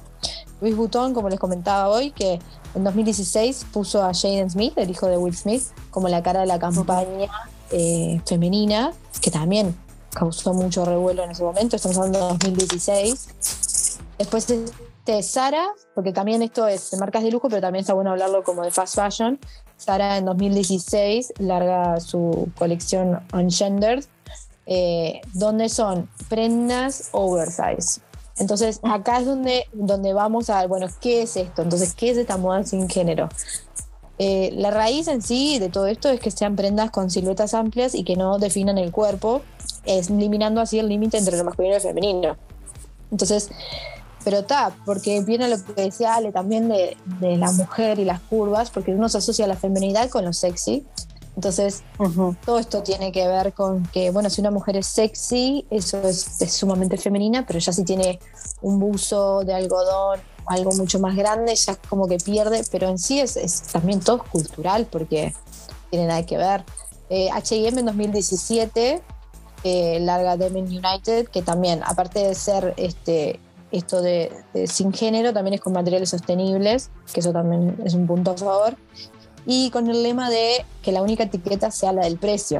[0.61, 2.39] Luis Vuitton, como les comentaba hoy, que
[2.73, 6.45] en 2016 puso a Jaden Smith, el hijo de Will Smith, como la cara de
[6.45, 7.29] la campaña
[7.71, 9.75] eh, femenina, que también
[10.17, 13.99] causó mucho revuelo en ese momento, estamos hablando de 2016.
[14.17, 18.43] Después este Sara, porque también esto es marcas de lujo, pero también está bueno hablarlo
[18.43, 19.39] como de fast fashion.
[19.77, 24.03] Sara en 2016 larga su colección Ungendered,
[24.65, 28.01] eh, donde son prendas oversize.
[28.37, 31.61] Entonces acá es donde, donde vamos a, bueno, ¿qué es esto?
[31.61, 33.29] Entonces, ¿qué es esta moda sin género?
[34.19, 37.93] Eh, la raíz en sí de todo esto es que sean prendas con siluetas amplias
[37.93, 39.41] y que no definan el cuerpo,
[39.87, 42.37] eliminando así el límite entre lo masculino y lo femenino.
[43.11, 43.49] Entonces,
[44.23, 48.19] pero está, porque viene lo que decía Ale también de, de la mujer y las
[48.19, 50.85] curvas, porque uno se asocia la feminidad con lo sexy.
[51.37, 51.83] Entonces,
[52.43, 56.41] todo esto tiene que ver con que, bueno, si una mujer es sexy, eso es,
[56.41, 58.19] es sumamente femenina, pero ya si tiene
[58.61, 63.19] un buzo de algodón, algo mucho más grande, ya como que pierde, pero en sí
[63.19, 65.31] es, es también todo cultural porque
[65.91, 66.65] tiene nada que ver.
[67.09, 69.01] Eh, H&M en 2017
[69.67, 73.39] eh, larga Demen United, que también, aparte de ser este,
[73.71, 78.07] esto de, de sin género, también es con materiales sostenibles, que eso también es un
[78.07, 78.77] punto a favor
[79.49, 82.59] y con el lema de que la única etiqueta sea la del precio.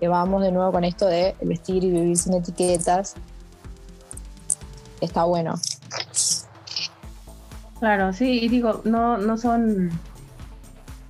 [0.00, 3.14] Que vamos de nuevo con esto de vestir y vivir sin etiquetas.
[5.02, 5.54] Está bueno.
[7.78, 9.90] Claro, sí, y digo, no, no son,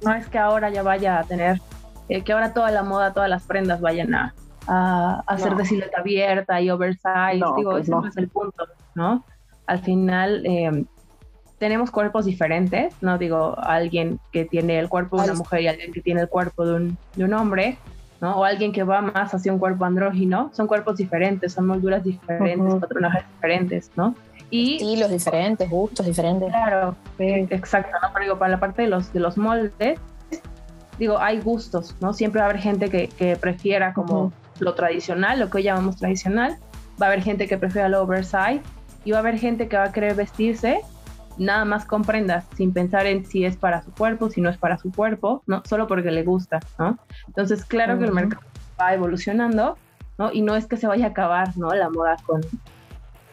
[0.02, 1.60] no es que ahora ya vaya a tener,
[2.08, 4.34] eh, que ahora toda la moda, todas las prendas vayan a,
[4.66, 5.58] a, a ser No.
[5.58, 8.00] de silueta abierta y oversize, No, digo, pues ese no.
[8.02, 9.24] no es el punto, ¿no?
[9.66, 10.84] Al final eh,
[11.58, 15.92] tenemos cuerpos diferentes, no digo alguien que tiene el cuerpo de una mujer y alguien
[15.92, 17.78] que tiene el cuerpo de un, de un hombre,
[18.20, 18.36] ¿no?
[18.36, 22.66] O alguien que va más hacia un cuerpo andrógino, son cuerpos diferentes, son molduras diferentes,
[22.66, 22.80] Ujú.
[22.80, 24.14] patronajes diferentes, ¿no?
[24.50, 26.48] Y Estilos diferentes, gustos diferentes.
[26.50, 27.46] Claro, Sí.
[27.50, 28.08] exacto, ¿no?
[28.12, 29.98] Pero digo, para la parte de los, de los moldes,
[30.98, 32.12] digo, hay gustos, ¿no?
[32.12, 34.32] Siempre va a haber gente que, que prefiera como Ujú.
[34.60, 36.58] Lo tradicional, lo que hoy llamamos tradicional,
[37.00, 38.62] va a haber gente que prefiera lo oversize
[39.04, 40.80] y va a haber gente que va a querer vestirse
[41.38, 44.56] nada más con prendas, sin pensar en si es para su cuerpo, si no es
[44.56, 45.62] para su cuerpo, ¿no?
[45.68, 46.98] Solo porque le gusta, ¿no?
[47.26, 48.42] Entonces, claro que el mercado
[48.80, 49.76] va evolucionando,
[50.18, 50.32] ¿no?
[50.32, 51.74] Y no es que se vaya a acabar, ¿no?
[51.74, 52.40] La moda con,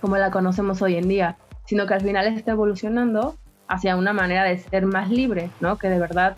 [0.01, 3.35] como la conocemos hoy en día, sino que al final está evolucionando
[3.67, 5.77] hacia una manera de ser más libre, ¿no?
[5.77, 6.35] Que de verdad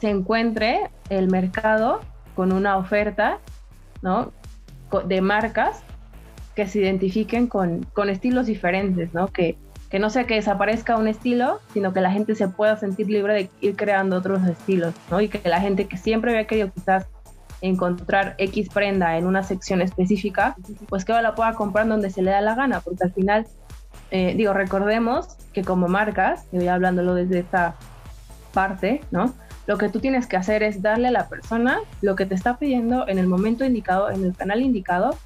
[0.00, 2.00] se encuentre el mercado
[2.34, 3.38] con una oferta,
[4.02, 4.32] ¿no?
[5.06, 5.82] De marcas
[6.54, 9.28] que se identifiquen con, con estilos diferentes, ¿no?
[9.28, 9.56] Que,
[9.90, 13.34] que no sea que desaparezca un estilo, sino que la gente se pueda sentir libre
[13.34, 15.20] de ir creando otros estilos, ¿no?
[15.20, 17.06] Y que la gente que siempre había querido quizás
[17.62, 20.56] encontrar X prenda en una sección específica,
[20.88, 23.46] pues que la pueda comprar donde se le da la gana, porque al final,
[24.10, 27.76] eh, digo, recordemos que como marcas, y voy hablándolo desde esta
[28.52, 29.32] parte, ¿no?
[29.66, 32.56] Lo que tú tienes que hacer es darle a la persona lo que te está
[32.58, 35.16] pidiendo en el momento indicado, en el canal indicado,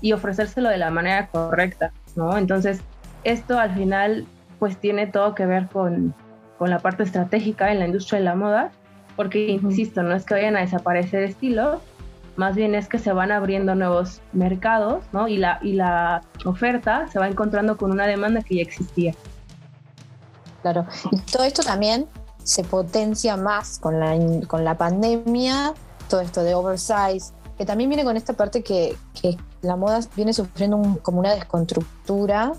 [0.00, 2.36] y ofrecérselo de la manera correcta, ¿no?
[2.36, 2.80] Entonces,
[3.22, 4.26] esto al final
[4.58, 6.14] pues tiene todo que ver con,
[6.60, 8.70] la parte estratégica en la industria de la moda,
[9.16, 11.82] porque, insisto, no es que vayan a desaparecer estilos,
[12.36, 15.28] más bien es que se van abriendo nuevos mercados, ¿no?
[15.28, 19.14] Y la, y la oferta se va encontrando con una demanda que ya existía.
[20.62, 22.06] Claro, y todo esto también
[22.44, 25.74] se potencia más con la, con la pandemia,
[26.08, 30.32] todo esto de oversize, que también viene con esta parte que, que la moda viene
[30.32, 32.52] sufriendo como una desconstructura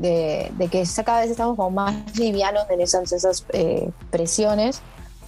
[0.00, 4.80] de, que cada vez estamos como más livianos en esas, esas eh, presiones.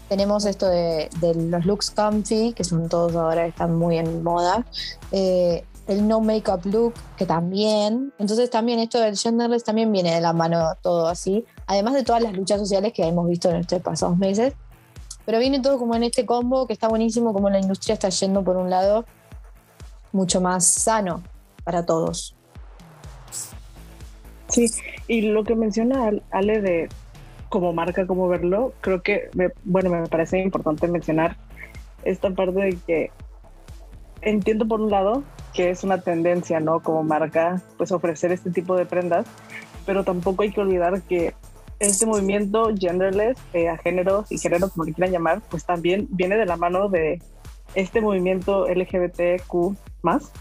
[0.08, 4.64] Tenemos esto de, los looks comfy, que son todos ahora, están muy en moda.
[5.10, 8.12] Eh, el no makeup look, que también.
[8.18, 11.44] Entonces también esto del genderless también viene de la mano todo así.
[11.66, 14.54] Además de todas las luchas sociales que hemos visto en estos pasados meses.
[15.24, 18.42] Pero viene todo como en este combo que está buenísimo, como la industria está yendo
[18.42, 19.04] por un lado
[20.10, 21.22] mucho más sano
[21.64, 22.34] para todos.
[24.48, 24.66] Sí,
[25.06, 26.88] y lo que menciona Ale de
[27.48, 29.30] como marca, cómo verlo, creo que,
[29.64, 31.36] bueno, me parece importante mencionar
[32.02, 33.10] esta parte de que
[34.22, 35.22] entiendo por un lado
[35.52, 36.80] que es una tendencia, ¿no?
[36.80, 39.26] Como marca, pues ofrecer este tipo de prendas,
[39.84, 41.34] pero tampoco hay que olvidar que
[41.88, 46.36] este movimiento genderless, eh, a géneros y género, como le quieran llamar, pues también viene
[46.36, 47.20] de la mano de
[47.74, 50.32] este movimiento LGBTQ más,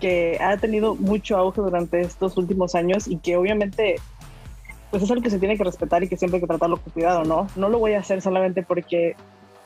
[0.00, 3.96] que ha tenido mucho auge durante estos últimos años y que obviamente
[4.90, 6.92] pues es algo que se tiene que respetar y que siempre hay que tratarlo con
[6.92, 7.46] cuidado, ¿no?
[7.54, 9.14] No lo voy a hacer solamente porque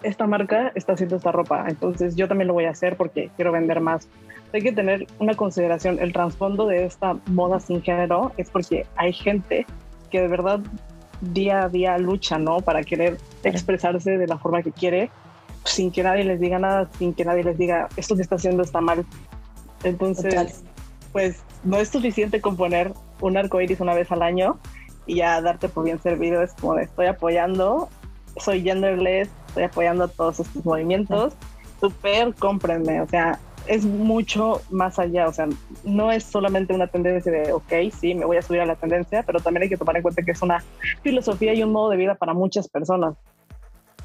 [0.03, 3.51] esta marca está haciendo esta ropa, entonces yo también lo voy a hacer porque quiero
[3.53, 4.07] vender más.
[4.53, 9.15] Hay que tener una consideración, el trasfondo de esta moda sin género es porque hay
[9.15, 9.67] gente
[10.15, 10.61] que de verdad
[11.21, 12.61] día a día lucha, ¿no?
[12.61, 15.11] Para querer expresarse de la forma que quiere,
[15.65, 18.63] sin que nadie les diga nada, sin que nadie les diga, esto que está haciendo
[18.63, 19.05] está mal.
[19.83, 20.63] Entonces,
[21.11, 24.57] pues no es suficiente con poner un arco iris una vez al año
[25.05, 26.45] y ya darte por bien servido.
[26.45, 27.89] Es como de estoy apoyando,
[28.37, 31.33] soy genderless, estoy apoyando todos estos movimientos.
[31.81, 33.01] Súper, cómprenme.
[33.01, 35.29] O sea, es mucho más allá.
[35.29, 35.49] O sea,
[35.85, 39.23] no es solamente una tendencia de, ok, sí, me voy a subir a la tendencia,
[39.23, 40.63] pero también hay que tomar en cuenta que es una
[41.03, 43.15] filosofía y un modo de vida para muchas personas.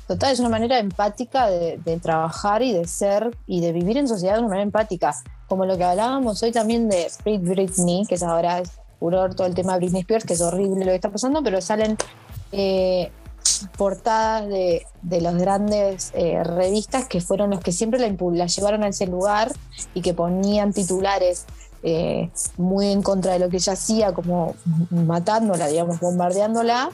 [0.07, 4.07] Total, es una manera empática de, de, trabajar y de ser y de vivir en
[4.07, 5.13] sociedad de una manera empática
[5.47, 9.55] como lo que hablábamos hoy también de Britney, que es ahora es furor todo el
[9.55, 11.97] tema de Britney Spears, que es horrible lo que está pasando, pero salen
[12.51, 13.11] eh,
[13.77, 18.88] portadas de, de las grandes eh, revistas que fueron los que siempre la, llevaron a
[18.88, 19.51] ese lugar
[19.93, 21.45] y que ponían titulares
[21.83, 24.55] eh, muy en contra de lo que ella hacía, como
[24.89, 26.89] matándola, digamos, bombardeándola.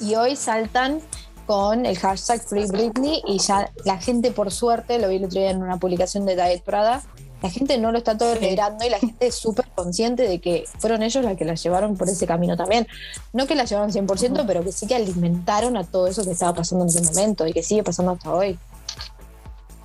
[0.00, 1.00] Y hoy saltan
[1.46, 5.40] con el hashtag Free Britney y ya la gente, por suerte, lo vi el otro
[5.40, 7.02] día en una publicación de Diet Prada,
[7.42, 11.02] la gente no lo está tolerando y la gente es súper consciente de que fueron
[11.02, 12.86] ellos los que la llevaron por ese camino también.
[13.32, 16.54] No que la llevaron 100%, pero que sí que alimentaron a todo eso que estaba
[16.54, 18.58] pasando en ese momento y que sigue pasando hasta hoy.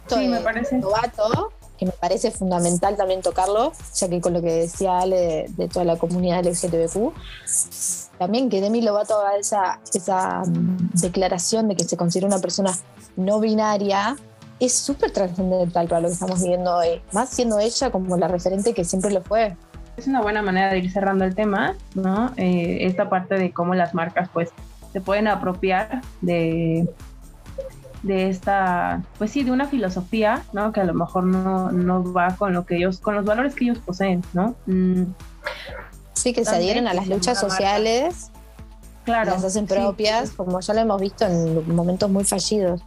[0.08, 0.78] sí, me parece.
[0.78, 5.68] Novato, que me parece fundamental también tocarlo, ya que con lo que decía Ale de,
[5.68, 7.14] toda la comunidad LGTBQ,
[8.18, 12.76] también que Demi Lovato haga esa, esa mm, declaración de que se considera una persona
[13.16, 14.16] no binaria
[14.60, 18.74] es súper trascendental para lo que estamos viviendo hoy, más siendo ella como la referente
[18.74, 19.56] que siempre lo fue.
[19.98, 22.34] Es una buena manera de ir cerrando el tema, ¿no?
[22.38, 24.50] Eh, esta parte de cómo las marcas pues
[24.92, 26.88] se pueden apropiar de,
[28.04, 30.72] de esta, pues sí, de una filosofía, ¿no?
[30.72, 33.66] Que a lo mejor no, no va con lo que ellos, con los valores que
[33.66, 34.56] ellos poseen, ¿no?
[34.66, 35.04] Mm.
[36.14, 38.32] Sí, que se adhieren a las luchas sociales,
[39.04, 42.82] claro, las hacen propias, como ya lo hemos visto en momentos muy fallidos.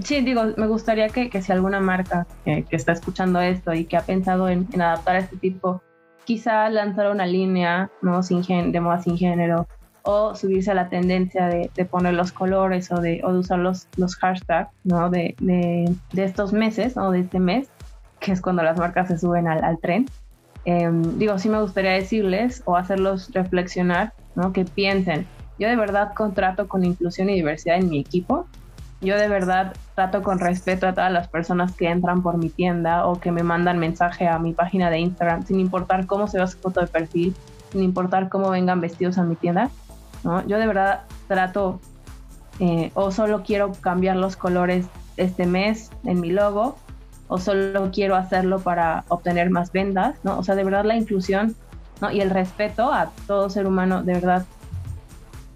[0.00, 3.96] Sí, digo, me gustaría que, que si alguna marca que, está escuchando esto y que
[3.96, 5.82] ha pensado en, adaptar a este tipo,
[6.24, 8.22] quizá lanzar una línea ¿no?
[8.22, 9.66] sin de moda sin género
[10.02, 13.86] o subirse a la tendencia de, poner los colores o de, o de usar los,
[13.96, 15.10] los hashtags ¿no?
[15.10, 17.68] de, de, de, estos meses o de este mes,
[18.18, 20.06] que es cuando las marcas se suben al, al tren.
[20.64, 24.52] Em, digo, sí me gustaría decirles o hacerlos reflexionar, ¿no?
[24.52, 25.26] que piensen,
[25.58, 28.46] yo de verdad contrato con inclusión y diversidad en mi equipo,
[29.02, 33.06] yo de verdad trato con respeto a todas las personas que entran por mi tienda
[33.06, 36.46] o que me mandan mensaje a mi página de Instagram, sin importar cómo se vea
[36.46, 37.34] su foto de perfil,
[37.72, 39.70] sin importar cómo vengan vestidos a mi tienda.
[40.22, 40.46] ¿no?
[40.46, 41.80] Yo de verdad trato
[42.60, 44.86] eh, o solo quiero cambiar los colores
[45.16, 46.78] este mes en mi logo
[47.26, 50.38] o solo quiero hacerlo para obtener más ventas, ¿no?
[50.38, 51.56] O sea, de verdad la inclusión
[52.12, 54.44] y el respeto a todo ser humano de verdad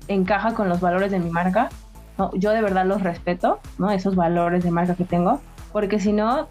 [0.09, 1.68] encaja con los valores de mi marca
[2.19, 3.91] no, yo de verdad los respeto, ¿no?
[3.91, 5.41] Esos valores de marca que tengo,
[5.73, 6.49] porque si no,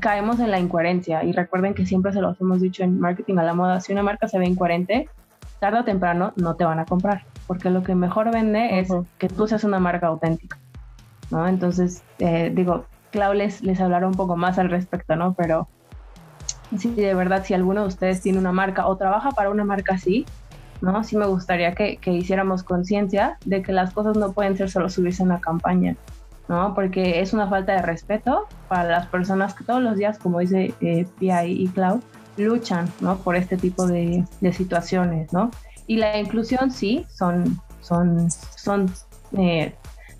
[0.00, 1.24] caemos en la incoherencia.
[1.24, 4.02] Y recuerden que siempre se los hemos dicho en marketing a la moda, si una
[4.02, 5.08] marca se ve incoherente,
[5.58, 8.88] tarde o temprano no te van a comprar, porque lo que mejor vende es
[9.18, 10.58] que tú seas una marca auténtica,
[11.30, 11.46] ¿no?
[11.46, 15.34] Entonces, eh, digo, Clau les, les hablará un poco más al respecto, ¿no?
[15.34, 15.68] Pero
[16.78, 19.94] si de verdad, si alguno de ustedes tiene una marca o trabaja para una marca
[19.94, 20.24] así,
[20.80, 21.04] ¿no?
[21.04, 25.22] Sí me gustaría que, hiciéramos conciencia de que las cosas no pueden ser solo subirse
[25.22, 25.96] en una campaña,
[26.48, 26.74] ¿no?
[26.74, 30.74] Porque es una falta de respeto para las personas que todos los días, como dice
[30.80, 32.00] eh, Pia y, Cloud,
[32.36, 33.18] luchan, ¿no?
[33.18, 35.50] Por este tipo de, situaciones, ¿no?
[35.86, 38.92] Y la inclusión sí, son, son, son
[39.36, 39.74] eh,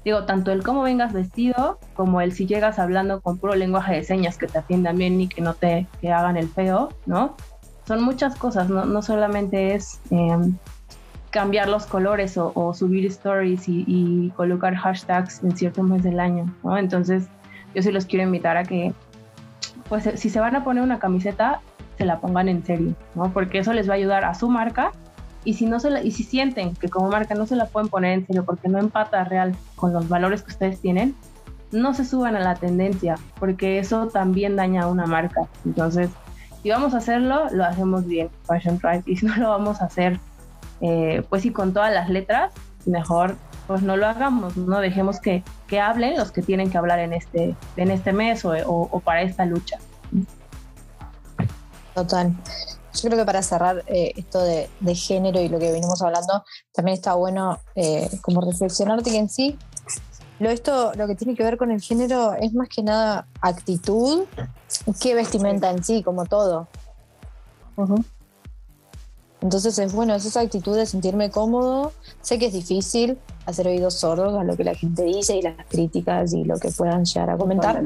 [0.05, 4.05] digo, tanto el cómo vengas vestido como el si llegas hablando con puro lenguaje de
[4.05, 7.37] señas que te atiendan bien y que no te que hagan el feo, ¿no?
[7.91, 10.55] Son muchas cosas, no, solamente es em,
[11.31, 16.79] cambiar los colores o, subir stories y, colocar hashtags en cierto mes del año, ¿no?
[16.79, 17.25] Entonces,
[17.75, 18.95] yo sí los quiero invitar a que,
[19.89, 21.63] pues, si se van a poner una camiseta,
[21.99, 23.33] se la pongan en serio, ¿no?
[23.33, 24.93] Porque eso les va a ayudar a su marca
[25.43, 28.13] y si no se y si sienten que como marca no se la pueden poner
[28.13, 31.17] en serio porque no empata real con los valores que ustedes tienen,
[31.73, 35.49] no se suban a la tendencia, porque eso también daña a una marca.
[35.65, 36.09] Entonces,
[36.63, 39.03] si vamos a hacerlo, lo hacemos bien, Fashion Drive.
[39.07, 40.19] Y si no lo vamos a hacer,
[40.81, 42.53] eh, pues sí, con todas las letras,
[42.87, 43.37] mejor
[43.67, 47.13] pues no lo hagamos, no dejemos que, que hablen los que tienen que hablar en
[47.13, 49.79] este, en este mes o, o, para esta lucha.
[51.95, 52.35] Total.
[52.95, 56.43] Yo creo que para cerrar eh, esto de, de, género y lo que venimos hablando,
[56.73, 59.57] también está bueno eh, como reflexionarte que en sí
[60.41, 64.25] lo, esto, lo que tiene que ver con el género es más que nada actitud
[65.01, 66.67] que vestimenta en sí, como todo.
[69.43, 71.93] Entonces es bueno, es esa actitud de sentirme cómodo.
[72.21, 75.57] Sé que es difícil hacer oídos sordos a lo que la gente dice y las
[75.69, 77.83] críticas y lo que puedan llegar a comentar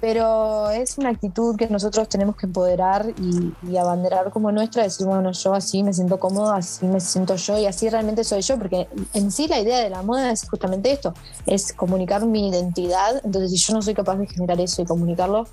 [0.00, 5.32] pero es una actitud que nosotros tenemos que empoderar y, abanderar como nuestra, decir, bueno,
[5.32, 8.88] yo así me siento cómodo, así me siento yo y así realmente soy yo, porque
[9.14, 11.14] en sí la idea de la moda es justamente esto,
[11.46, 15.46] es comunicar mi identidad, entonces si yo no soy capaz de generar eso y comunicarlo,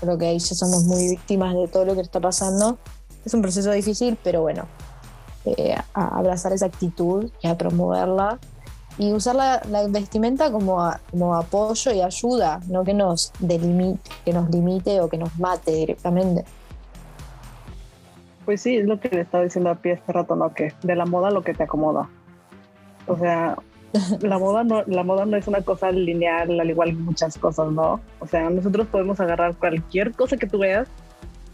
[0.00, 2.78] creo que ahí ya somos muy víctimas de todo lo que está pasando.
[3.24, 4.66] Es un proceso difícil, pero bueno,
[5.44, 8.38] eh, a abrazar esa actitud y a promoverla
[8.98, 14.50] y usar la, vestimenta como, como apoyo y ayuda, no que nos delimite, que nos
[14.50, 16.44] limite o que nos mate directamente.
[18.44, 20.54] Pues sí, es lo que le estaba diciendo a pie este rato, ¿no?
[20.54, 22.08] Que de la moda lo que te acomoda.
[23.06, 23.56] O sea,
[24.20, 27.72] la moda no, la moda no es una cosa lineal, al igual que muchas cosas,
[27.72, 28.00] ¿no?
[28.20, 30.88] O sea, nosotros podemos agarrar cualquier cosa que tú veas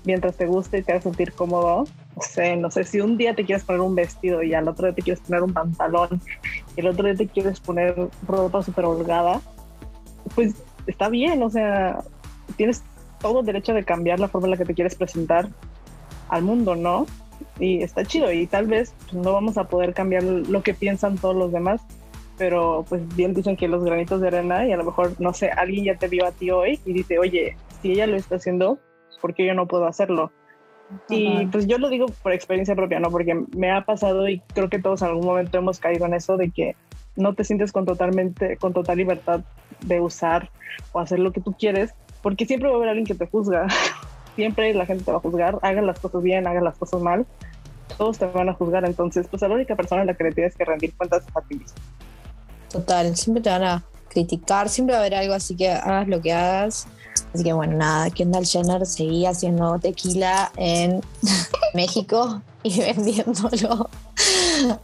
[0.05, 1.85] mientras te guste y te haga sentir cómodo.
[2.17, 4.87] No sé, no sé, si un día te quieres poner un vestido y al otro
[4.87, 6.21] día te quieres poner un pantalón
[6.77, 7.95] y el otro día te quieres poner
[8.27, 9.41] ropa súper holgada,
[10.35, 10.55] pues
[10.87, 12.03] está bien, o sea,
[12.57, 12.83] tienes
[13.21, 15.49] todo el derecho de cambiar la forma en la que te quieres presentar
[16.29, 17.07] al mundo, ¿no?
[17.59, 21.37] Y está chido y tal vez no vamos a poder cambiar lo que piensan todos
[21.37, 21.81] los demás,
[22.37, 25.51] pero pues bien dicen que los granitos de arena y a lo mejor, no sé,
[25.51, 28.79] alguien ya te vio a ti hoy y dice, oye, si ella lo está haciendo,
[29.23, 30.31] ¿por qué yo no puedo hacerlo?
[31.09, 33.11] Y pues yo lo digo por experiencia propia, ¿no?
[33.11, 36.37] Porque me ha pasado y creo que todos en algún momento hemos caído en eso
[36.37, 36.77] de que
[37.17, 39.41] no te sientes con totalmente, con total libertad
[39.81, 40.51] de usar
[40.93, 43.69] o hacer lo que tú quieres, porque siempre va a haber alguien que te juzga.
[44.37, 47.27] siempre la gente te va a juzgar, hagan las cosas bien, hagan las cosas mal,
[47.97, 48.85] todos te van a juzgar.
[48.85, 51.41] Entonces, pues la única persona en la que le tienes que rendir cuentas es a
[51.41, 51.79] ti mismo.
[52.71, 56.21] Total, siempre te van a criticar, siempre va a haber algo así que hagas lo
[56.21, 56.87] que hagas
[57.35, 61.01] Así que bueno, nada, Kendall Jenner seguía haciendo tequila en
[61.75, 63.89] México y vendiéndolo,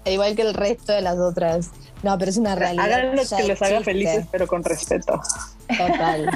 [0.04, 1.70] igual que el resto de las otras.
[2.02, 2.84] No, pero es una realidad.
[2.84, 5.20] Hagan lo que les haga felices, pero con respeto.
[5.66, 6.30] Total.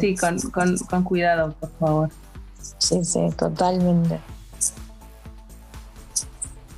[0.00, 2.10] Sí, con, con, con, cuidado, por favor.
[2.78, 4.20] Sí, sí, totalmente.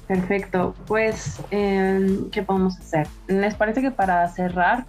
[0.07, 0.75] Perfecto.
[0.87, 3.07] Pues, em, ¿qué podemos hacer?
[3.27, 4.87] ¿Les parece que para cerrar,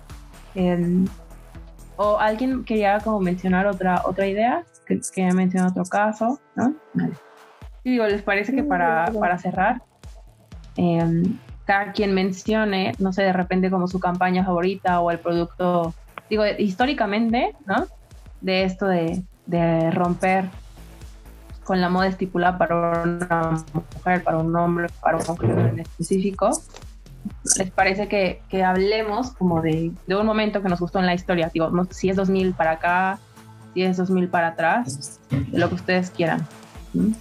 [0.56, 1.06] em,
[1.98, 6.76] o alguien quería como mencionar otra, otra idea, que, que mencionado otro caso, ¿no?
[7.84, 9.82] Y digo, ¿les parece que para, para cerrar,
[10.76, 15.94] em, cada quien mencione, no sé, de repente como su campaña favorita o el producto,
[16.30, 17.86] digo, históricamente, ¿no?
[18.42, 20.46] De esto de, de romper
[21.64, 26.52] con la moda estipulada para una mujer, para un hombre, para un género en específico.
[27.58, 31.14] ¿Les parece que, que hablemos como de, de, un momento que nos gustó en la
[31.14, 31.50] historia?
[31.54, 33.20] Digo, no, si es 2000 para acá,
[33.74, 36.48] si es 2000 para atrás, de lo que ustedes quieran.
[36.94, 37.14] ¿Mm?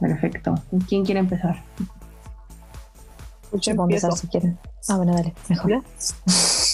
[0.00, 0.54] Perfecto.
[0.88, 1.62] ¿Quién quiere empezar?
[3.52, 4.58] Yo empezar si quieren.
[4.88, 5.70] Ah, bueno, dale, mejor.
[5.70, 5.82] ¿Ya?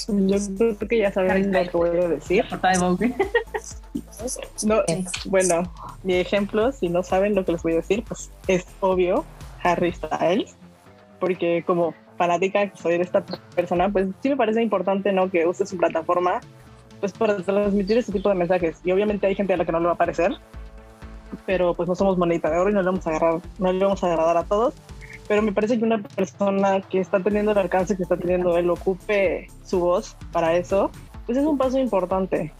[0.09, 2.45] Yo creo que ya saben lo que voy a decir.
[4.64, 4.83] No,
[5.27, 9.25] bueno, mi ejemplo, si no saben lo que les voy a decir, pues es obvio,
[9.62, 10.57] Harry Styles,
[11.19, 15.31] porque como fanática que soy de esta persona, pues sí me parece importante, ¿no?
[15.31, 16.41] Que use su plataforma,
[17.01, 18.81] pues para transmitir este tipo de mensajes.
[18.85, 20.33] Y obviamente hay gente a la que no le va a parecer,
[21.47, 23.85] pero pues no somos monedita de oro y no le vamos a agarrar, no le
[23.85, 24.75] vamos a agradar a todos.
[25.29, 28.71] Pero me parece que una persona que está teniendo el alcance que está teniendo él
[28.71, 30.91] ocupe su voz para eso,
[31.27, 32.53] pues es un paso importante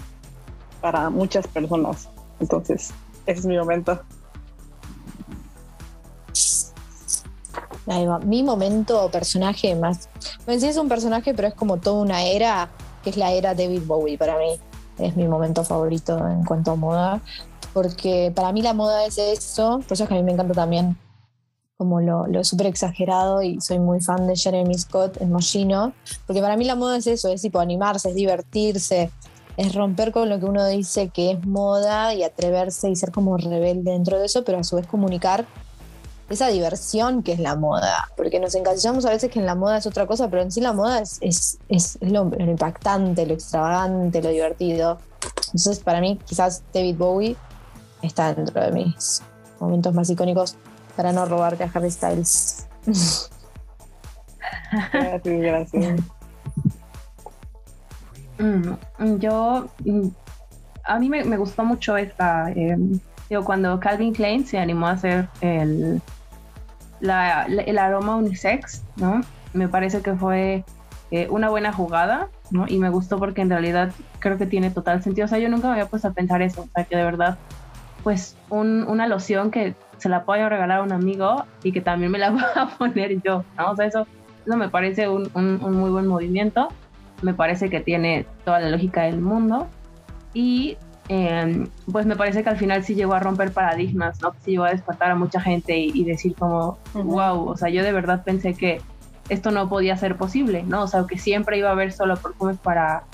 [0.83, 2.11] para muchas personas.
[2.41, 2.93] Entonces,
[3.27, 4.01] ese es mi momento.
[8.25, 10.09] Mi momento personaje más.
[10.45, 12.71] Bueno, sí es un personaje, pero es como toda una era,
[13.03, 14.59] que es la era David Bowie para mí.
[14.99, 17.23] Es mi momento favorito en cuanto a moda
[17.73, 20.55] porque para mí la moda es eso, por eso es que a mí me encanta
[20.55, 20.97] también
[21.77, 25.93] como lo, lo súper exagerado y soy muy fan de Jeremy Scott en Moschino,
[26.27, 29.13] porque para mí la moda es eso, es tipo animarse, es divertirse,
[29.57, 33.37] es romper con lo que uno dice que es moda y atreverse y ser como
[33.37, 35.47] rebelde dentro de eso, pero a su vez comunicar
[36.29, 39.79] esa diversión que es la moda, porque nos encasillamos a veces que en la moda
[39.79, 43.35] es otra cosa, pero en sí la moda es, es, es lo, lo impactante, lo
[43.35, 44.99] extravagante, lo divertido.
[45.47, 47.37] Entonces, para mí, quizás David Bowie
[48.03, 49.23] está dentro de mis
[49.59, 50.57] momentos más icónicos
[50.97, 52.67] para no robarte a Harry Styles.
[54.93, 56.01] Gracias, gracias.
[58.39, 60.09] Mm, yo, mm,
[60.85, 62.77] a mí me, me gustó mucho esta, eh,
[63.29, 66.01] digo, cuando Calvin Klein se animó a hacer el,
[67.01, 69.21] la, la, el aroma unisex, ¿no?
[69.53, 70.65] Me parece que fue
[71.11, 72.67] eh, una buena jugada, ¿no?
[72.69, 75.25] Y me gustó porque en realidad creo que tiene total sentido.
[75.25, 77.39] O sea, yo nunca me había puesto a pensar eso, o sea, que de verdad
[78.03, 82.13] pues un, una loción que se la puedo regalar a un amigo y que también
[82.13, 83.73] me la voy a poner yo, ¿no?
[83.73, 84.07] O sea, eso,
[84.47, 86.69] eso me parece un, un, un, muy buen movimiento,
[87.23, 89.67] me parece que tiene toda la lógica del mundo
[90.33, 90.77] y
[91.09, 94.35] eh, pues me parece que al final sí llegó a romper paradigmas, ¿no?
[94.45, 97.05] Sí llegó a despertar a mucha gente y, y decir como, uh -huh.
[97.05, 98.81] wow, o sea, yo de verdad pensé que
[99.29, 100.83] esto no podía ser posible, ¿no?
[100.83, 103.05] O sea, que siempre iba a haber solo perfumes para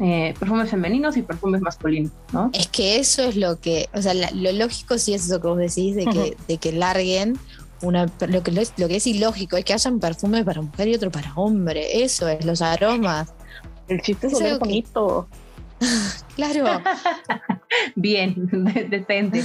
[0.00, 2.50] eh, perfumes femeninos y perfumes masculinos, ¿no?
[2.52, 5.46] Es que eso es lo que, o sea, la, lo lógico sí es eso que
[5.46, 6.36] vos decís, de que, uh -huh.
[6.48, 7.38] de que larguen
[7.82, 11.10] una, lo que, lo que es ilógico es que hayan perfumes para mujer y otro
[11.10, 13.32] para hombre, eso es, los aromas.
[13.86, 15.28] El chiste es oler bonito.
[16.36, 16.64] claro.
[17.94, 18.34] Bien,
[18.90, 19.42] decente.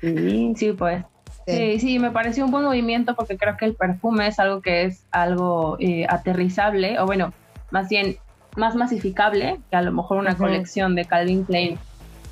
[0.00, 0.54] sí.
[0.56, 1.04] sí, pues.
[1.46, 4.84] Sí, sí, me pareció un buen movimiento porque creo que el perfume es algo que
[4.84, 7.32] es algo eh, aterrizable, o bueno,
[7.70, 8.18] más bien
[8.56, 10.38] más masificable que a lo mejor una uh -huh.
[10.38, 11.78] colección de Calvin Klein,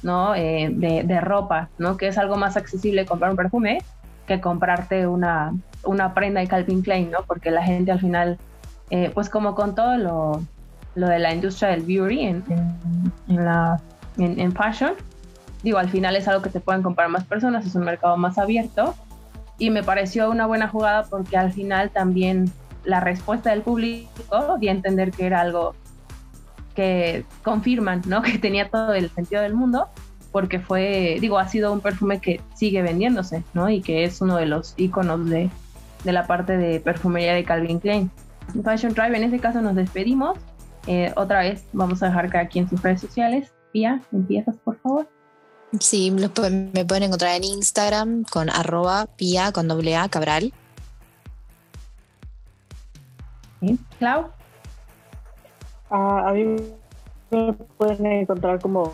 [0.03, 0.35] ¿no?
[0.35, 1.97] Eh, de, de, ropa, ¿no?
[1.97, 3.79] Que es algo más accesible comprar un perfume
[4.27, 5.55] que comprarte una,
[5.85, 7.19] una prenda de Calvin Klein, ¿no?
[7.27, 8.39] Porque la gente al final,
[8.91, 10.43] eh, pues como con todo lo,
[10.97, 13.81] lo, de la industria del beauty en, en, en la,
[14.19, 14.95] en, en, fashion,
[15.63, 18.39] digo, al final es algo que te pueden comprar más personas, es un mercado más
[18.39, 18.95] abierto
[19.59, 22.51] y me pareció una buena jugada porque al final también
[22.85, 25.75] la respuesta del público di a entender que era algo
[26.75, 28.23] que confirman, ¿no?
[28.23, 29.89] Que tenía todo el sentido del mundo,
[30.31, 33.69] porque fue, digo, ha sido un perfume que sigue vendiéndose, ¿no?
[33.71, 35.51] Y que es uno de los iconos de,
[36.05, 38.11] de la parte de perfumería de Calvin Klein.
[38.63, 40.39] Fashion Drive, en este caso nos despedimos.
[40.87, 43.53] Eh, otra vez vamos a dejar cada quien sus redes sociales.
[43.73, 45.09] Pia, empiezas, por favor.
[45.81, 50.53] Sí, me pueden encontrar en Instagram con arroba pia con doble A Cabral.
[53.61, 53.79] ¿Sí?
[53.99, 54.31] Clau.
[55.91, 56.57] Uh, a mí
[57.31, 58.93] me pueden encontrar como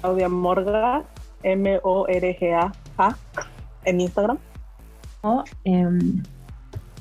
[0.00, 1.04] Claudia Morga,
[1.42, 2.72] M-O-R-G-A,
[3.84, 4.38] en Instagram.
[5.22, 5.86] O eh,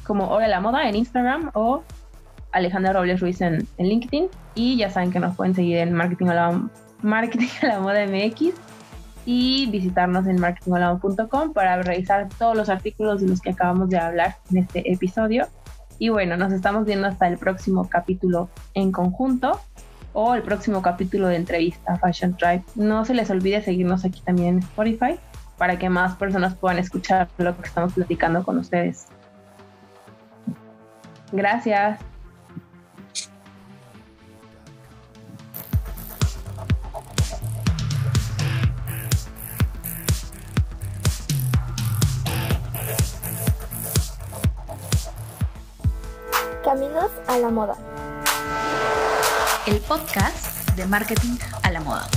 [0.06, 1.84] como Hora de la Moda en Instagram o
[2.54, 4.28] Alejandra Robles Ruiz en, en, LinkedIn.
[4.56, 6.70] Y ya saben que nos pueden seguir en Marketing a la,
[7.02, 8.54] Marketing a la Moda MX
[9.26, 14.38] y visitarnos en marketingalamo.com para revisar todos los artículos de los que acabamos de hablar
[14.52, 15.48] en este episodio.
[16.00, 19.62] Y bueno, nos estamos viendo hasta el próximo capítulo en conjunto
[20.14, 22.64] o el próximo capítulo de entrevista Fashion Drive.
[22.76, 25.20] No se les olvide seguirnos aquí también en Spotify
[25.58, 29.08] para que más personas puedan escuchar lo que estamos platicando con ustedes.
[31.32, 32.13] Gracias.
[47.44, 47.76] La moda.
[49.66, 52.08] El podcast de marketing a la moda.